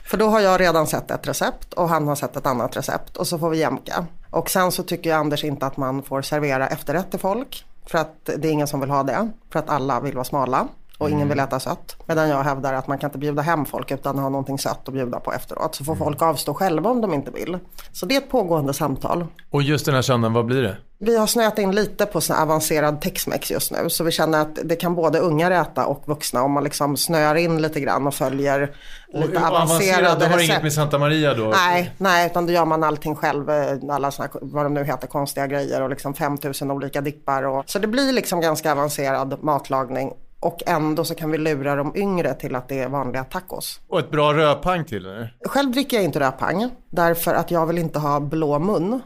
För 0.05 0.17
då 0.17 0.27
har 0.27 0.41
jag 0.41 0.61
redan 0.61 0.87
sett 0.87 1.11
ett 1.11 1.29
recept 1.29 1.73
och 1.75 1.89
han 1.89 2.09
har 2.09 2.15
sett 2.15 2.37
ett 2.37 2.47
annat 2.47 2.77
recept 2.77 3.17
och 3.17 3.27
så 3.27 3.39
får 3.39 3.51
vi 3.51 3.59
jämka. 3.59 4.07
Och 4.31 4.51
sen 4.51 4.73
så 4.73 4.83
tycker 4.83 5.11
jag 5.11 5.19
Anders 5.19 5.45
inte 5.45 5.67
att 5.67 5.77
man 5.77 6.03
får 6.03 6.23
servera 6.23 6.69
efterrätt 6.69 7.11
till 7.11 7.21
folk. 7.21 7.65
För 7.87 7.99
att 7.99 8.25
det 8.25 8.49
är 8.49 8.53
ingen 8.53 8.67
som 8.67 8.81
vill 8.81 8.91
ha 8.91 9.03
det. 9.03 9.31
För 9.53 9.59
att 9.59 9.71
alla 9.71 10.01
vill 10.01 10.15
vara 10.15 10.25
smala 10.25 10.69
och 10.99 11.11
ingen 11.11 11.29
vill 11.29 11.41
äta 11.41 11.61
sött. 11.61 11.97
Medan 12.07 12.29
jag 12.29 12.43
hävdar 12.43 12.73
att 12.75 12.87
man 12.87 12.99
kan 12.99 13.09
inte 13.09 13.19
bjuda 13.19 13.43
hem 13.43 13.65
folk 13.65 13.91
utan 13.91 14.19
ha 14.19 14.29
någonting 14.29 14.59
sött 14.59 14.89
att 14.89 14.95
bjuda 14.95 15.21
på 15.21 15.33
efteråt. 15.33 15.75
Så 15.75 15.85
får 15.85 15.97
folk 15.97 16.23
avstå 16.23 16.55
själva 16.55 16.91
om 16.91 17.01
de 17.01 17.15
inte 17.15 17.31
vill. 17.31 17.59
Så 17.93 18.07
det 18.07 18.15
är 18.15 18.19
ett 18.19 18.31
pågående 18.31 18.75
samtal. 18.75 19.27
Och 19.51 19.63
just 19.63 19.87
den 19.87 19.95
här 19.95 20.03
söndagen, 20.03 20.33
vad 20.33 20.45
blir 20.47 20.63
det? 20.63 20.77
Vi 20.99 21.17
har 21.17 21.27
snöat 21.27 21.59
in 21.59 21.73
lite 21.75 22.07
på 22.07 22.21
sån 22.21 22.37
avancerad 22.37 23.01
tex-mex 23.01 23.51
just 23.51 23.73
nu. 23.73 23.91
Så 23.91 24.05
vi 24.05 24.11
känner 24.13 24.41
att 24.41 24.59
det 24.65 24.77
kan 24.77 24.95
både 24.95 25.19
ungar 25.19 25.51
äta 25.51 25.87
och 25.87 26.03
vuxna 26.07 26.43
om 26.43 26.53
man 26.53 26.65
liksom 26.65 26.97
snöar 26.97 27.35
in 27.35 27.63
lite 27.63 27.81
grann 27.81 28.07
och 28.07 28.15
följer 28.15 28.75
lite 29.15 29.39
och 29.39 29.45
avancerade 29.47 30.19
Du 30.19 30.25
har 30.27 30.33
recept. 30.37 30.43
inget 30.51 30.63
med 30.63 30.73
Santa 30.73 30.99
Maria 30.99 31.35
då? 31.35 31.43
Nej, 31.45 31.93
nej, 31.99 32.27
utan 32.27 32.47
då 32.47 32.53
gör 32.53 32.65
man 32.65 32.85
allting 32.85 33.15
själv. 33.17 33.51
eh, 33.51 33.79
Alla 33.91 34.11
såna, 34.11 34.29
vad 34.43 34.65
de 34.65 34.75
nu 34.75 34.85
heter, 34.85 35.07
konstiga 35.07 35.47
grejer 35.47 35.83
och 35.83 35.91
liksom 35.91 36.15
5000 36.15 36.71
olika 36.71 37.01
dippar. 37.01 37.43
Och, 37.43 37.65
så 37.67 37.79
det 37.79 37.87
blir 37.87 38.13
liksom 38.13 38.41
ganska 38.41 38.73
avancerad 38.73 39.43
matlagning. 39.43 40.13
Och 40.43 40.63
ändå 40.67 41.05
så 41.05 41.15
kan 41.15 41.31
vi 41.31 41.39
lura 41.39 41.75
de 41.75 41.97
yngre 41.97 42.35
till 42.35 42.55
att 42.55 42.69
det 42.69 42.79
är 42.79 42.89
vanliga 42.89 43.25
tacos. 43.25 43.81
Och 43.89 43.99
ett 43.99 44.11
bra 44.11 44.35
rödpang 44.35 44.85
till 44.85 45.07
eller? 45.07 45.37
Själv 45.45 45.71
dricker 45.71 45.97
jag 45.97 46.05
inte 46.05 46.21
rödpang 46.21 46.71
därför 46.91 47.35
att 47.35 47.51
jag 47.51 47.67
vill 47.67 47.79
inte 47.79 47.99
ha 47.99 48.21
blå 48.21 48.59
mun. 48.59 49.01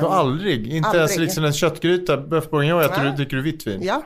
Så 0.00 0.08
aldrig? 0.08 0.72
Inte 0.72 0.88
aldrig. 0.88 1.00
ens 1.00 1.18
liksom 1.18 1.44
en 1.44 1.52
köttgryta, 1.52 2.16
bœuf 2.16 2.50
bourguignon, 2.50 2.80
äter 2.80 3.04
du, 3.04 3.10
dricker 3.10 3.36
du 3.36 3.42
vitt 3.42 3.66
vin? 3.66 3.82
Ja, 3.82 4.02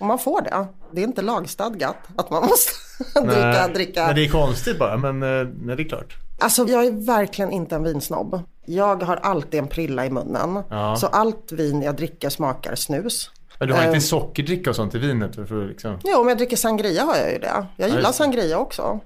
och 0.00 0.06
man 0.06 0.18
får 0.18 0.40
det. 0.40 0.66
Det 0.92 1.00
är 1.00 1.04
inte 1.04 1.22
lagstadgat 1.22 1.96
att 2.16 2.30
man 2.30 2.42
måste 2.48 2.72
dricka, 3.20 3.68
dricka. 3.68 4.06
Men 4.06 4.14
det 4.14 4.24
är 4.24 4.28
konstigt 4.28 4.78
bara, 4.78 4.96
men 4.96 5.22
eh, 5.22 5.48
nej, 5.62 5.76
det 5.76 5.82
är 5.82 5.88
klart. 5.88 6.16
Alltså 6.38 6.66
jag 6.68 6.86
är 6.86 7.06
verkligen 7.06 7.50
inte 7.50 7.74
en 7.74 7.82
vinsnobb. 7.82 8.42
Jag 8.66 9.02
har 9.02 9.16
alltid 9.16 9.60
en 9.60 9.68
prilla 9.68 10.06
i 10.06 10.10
munnen. 10.10 10.62
Ja. 10.70 10.96
Så 10.96 11.06
allt 11.06 11.52
vin 11.52 11.82
jag 11.82 11.96
dricker 11.96 12.28
smakar 12.28 12.74
snus. 12.74 13.30
Men 13.62 13.68
du 13.68 13.74
har 13.74 13.84
inte 13.84 13.96
Eh. 13.96 14.00
sockerdricka 14.00 14.70
och 14.70 14.76
sånt 14.76 14.94
i 14.94 14.98
vinet? 14.98 15.34
För, 15.34 15.68
liksom. 15.68 15.98
Jo, 16.04 16.18
om 16.20 16.28
jag 16.28 16.38
dricker 16.38 16.56
sangria 16.56 17.02
har 17.04 17.16
jag 17.16 17.32
ju 17.32 17.38
det. 17.38 17.66
Jag 17.76 17.88
gillar 17.88 18.02
det. 18.02 18.12
sangria 18.12 18.58
också. 18.58 19.00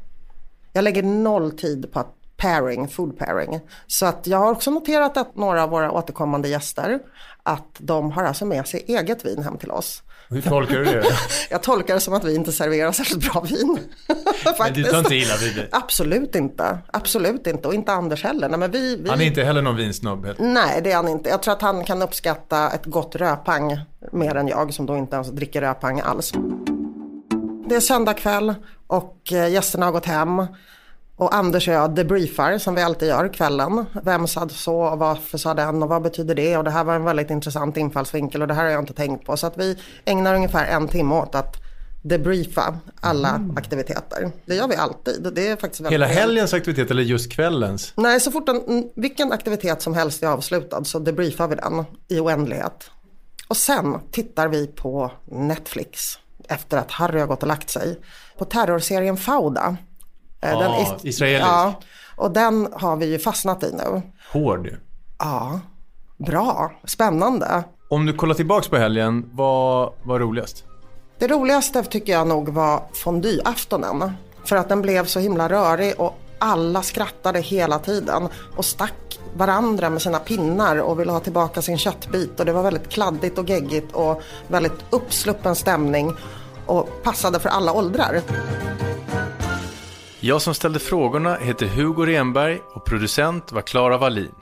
Jag 0.72 0.84
lägger 0.84 1.02
noll 1.02 1.50
tid 1.58 1.92
på 1.92 2.04
pairing, 2.36 2.88
food 2.88 3.18
pairing. 3.18 3.60
Så 3.86 4.06
att 4.06 4.26
jag 4.26 4.38
har 4.38 4.52
också 4.52 4.70
noterat 4.70 5.16
att 5.16 5.36
några 5.36 5.62
av 5.62 5.70
våra 5.70 5.92
återkommande 5.92 6.48
gäster, 6.48 6.98
att 7.42 7.76
de 7.78 8.10
har 8.12 8.24
alltså 8.24 8.44
med 8.44 8.66
sig 8.66 8.84
eget 8.88 9.24
vin 9.26 9.42
hem 9.42 9.56
till 9.58 9.70
oss. 9.70 10.02
Hur 10.28 10.42
tolkar 10.42 10.78
du 10.78 10.84
det? 10.84 11.04
Jag 11.50 11.62
tolkar 11.62 11.94
det 11.94 12.00
som 12.00 12.14
att 12.14 12.24
vi 12.24 12.34
inte 12.34 12.52
serverar 12.52 12.92
särskilt 12.92 13.32
bra 13.32 13.40
vin. 13.40 13.78
men 14.58 14.72
du 14.72 14.84
tar 14.84 14.98
inte 14.98 15.14
illa 15.14 15.36
vid 15.36 15.56
det? 15.56 15.68
Absolut 15.72 16.34
inte. 16.34 16.78
Absolut 16.92 17.46
inte. 17.46 17.68
Och 17.68 17.74
inte 17.74 17.92
Anders 17.92 18.24
heller. 18.24 18.48
Nej, 18.48 18.58
men 18.58 18.70
vi, 18.70 18.96
vi... 18.96 19.10
Han 19.10 19.20
är 19.20 19.24
inte 19.24 19.44
heller 19.44 19.62
någon 19.62 19.76
vinsnobb? 19.76 20.34
Nej, 20.38 20.80
det 20.82 20.92
är 20.92 20.96
han 20.96 21.08
inte. 21.08 21.28
Jag 21.28 21.42
tror 21.42 21.54
att 21.54 21.62
han 21.62 21.84
kan 21.84 22.02
uppskatta 22.02 22.70
ett 22.70 22.84
gott 22.84 23.16
rödpang 23.16 23.80
mer 24.12 24.34
än 24.34 24.48
jag 24.48 24.74
som 24.74 24.86
då 24.86 24.96
inte 24.96 25.14
ens 25.14 25.30
dricker 25.30 25.60
rödpang 25.60 26.00
alls. 26.00 26.32
Det 27.68 27.74
är 27.74 27.80
söndag 27.80 28.14
kväll 28.14 28.54
och 28.86 29.32
eh, 29.32 29.48
gästerna 29.48 29.86
har 29.86 29.92
gått 29.92 30.06
hem. 30.06 30.46
Och 31.16 31.34
Anders 31.34 31.68
och 31.68 31.74
jag 31.74 31.94
debriefar 31.94 32.58
som 32.58 32.74
vi 32.74 32.82
alltid 32.82 33.08
gör 33.08 33.32
kvällen. 33.32 33.84
Vem 34.04 34.26
sa 34.26 34.48
så 34.48 34.76
och 34.76 34.98
varför 34.98 35.38
sa 35.38 35.54
den 35.54 35.82
och 35.82 35.88
vad 35.88 36.02
betyder 36.02 36.34
det? 36.34 36.56
Och 36.56 36.64
det 36.64 36.70
här 36.70 36.84
var 36.84 36.94
en 36.94 37.04
väldigt 37.04 37.30
intressant 37.30 37.76
infallsvinkel 37.76 38.42
och 38.42 38.48
det 38.48 38.54
här 38.54 38.64
har 38.64 38.70
jag 38.70 38.82
inte 38.82 38.94
tänkt 38.94 39.26
på. 39.26 39.36
Så 39.36 39.46
att 39.46 39.58
vi 39.58 39.78
ägnar 40.04 40.34
ungefär 40.34 40.66
en 40.66 40.88
timme 40.88 41.14
åt 41.14 41.34
att 41.34 41.56
debriefa 42.02 42.78
alla 43.00 43.40
aktiviteter. 43.56 44.30
Det 44.44 44.54
gör 44.54 44.68
vi 44.68 44.76
alltid. 44.76 45.32
Det 45.34 45.48
är 45.48 45.56
faktiskt 45.56 45.80
väldigt 45.80 45.92
Hela 45.92 46.06
helgens 46.06 46.54
aktivitet 46.54 46.90
eller 46.90 47.02
just 47.02 47.32
kvällens? 47.32 47.92
Nej, 47.96 48.20
så 48.20 48.30
fort 48.30 48.48
en, 48.48 48.62
mm, 48.68 48.84
vilken 48.96 49.32
aktivitet 49.32 49.82
som 49.82 49.94
helst 49.94 50.22
är 50.22 50.26
avslutad 50.26 50.84
så 50.84 50.98
debriefar 50.98 51.48
vi 51.48 51.54
den 51.54 51.84
i 52.08 52.20
oändlighet. 52.20 52.90
Och 53.48 53.56
sen 53.56 53.98
tittar 54.10 54.48
vi 54.48 54.66
på 54.66 55.10
Netflix 55.24 56.18
efter 56.48 56.78
att 56.78 56.90
Harry 56.90 57.20
har 57.20 57.26
gått 57.26 57.42
och 57.42 57.48
lagt 57.48 57.70
sig. 57.70 57.98
På 58.38 58.44
terrorserien 58.44 59.16
Fauda. 59.16 59.76
Eh, 60.52 60.60
Ja, 60.60 60.82
is- 60.96 61.04
israelisk. 61.04 61.46
Ja, 61.46 61.74
och 62.16 62.30
den 62.30 62.68
har 62.72 62.96
vi 62.96 63.06
ju 63.06 63.18
fastnat 63.18 63.62
i 63.62 63.72
nu. 63.72 64.02
Hård. 64.32 64.68
Ja, 65.18 65.60
bra, 66.26 66.72
spännande. 66.84 67.64
Om 67.90 68.06
du 68.06 68.12
kollar 68.12 68.34
tillbaks 68.34 68.68
på 68.68 68.76
helgen, 68.76 69.30
vad 69.32 69.92
var 70.02 70.18
roligast? 70.18 70.64
Det 71.18 71.26
roligaste 71.28 71.82
tycker 71.82 72.12
jag 72.12 72.26
nog 72.26 72.48
var 72.48 72.82
fondyaftonen. 73.04 74.12
För 74.44 74.56
att 74.56 74.68
den 74.68 74.82
blev 74.82 75.04
så 75.04 75.20
himla 75.20 75.48
rörig 75.48 75.94
och 76.00 76.18
alla 76.38 76.82
skrattade 76.82 77.40
hela 77.40 77.78
tiden 77.78 78.28
och 78.56 78.64
stack 78.64 79.18
varandra 79.36 79.90
med 79.90 80.02
sina 80.02 80.18
pinnar 80.18 80.76
och 80.76 81.00
ville 81.00 81.12
ha 81.12 81.20
tillbaka 81.20 81.62
sin 81.62 81.78
köttbit. 81.78 82.40
Och 82.40 82.46
det 82.46 82.52
var 82.52 82.62
väldigt 82.62 82.88
kladdigt 82.88 83.38
och 83.38 83.48
geggigt 83.50 83.92
och 83.92 84.22
väldigt 84.48 84.84
uppsluppen 84.90 85.54
stämning 85.54 86.12
och 86.66 87.02
passade 87.02 87.40
för 87.40 87.48
alla 87.48 87.72
åldrar. 87.72 88.22
Jag 90.26 90.42
som 90.42 90.54
ställde 90.54 90.78
frågorna 90.78 91.36
heter 91.36 91.66
Hugo 91.66 92.06
Renberg 92.06 92.60
och 92.72 92.84
producent 92.84 93.52
var 93.52 93.62
Klara 93.62 93.98
Wallin. 93.98 94.34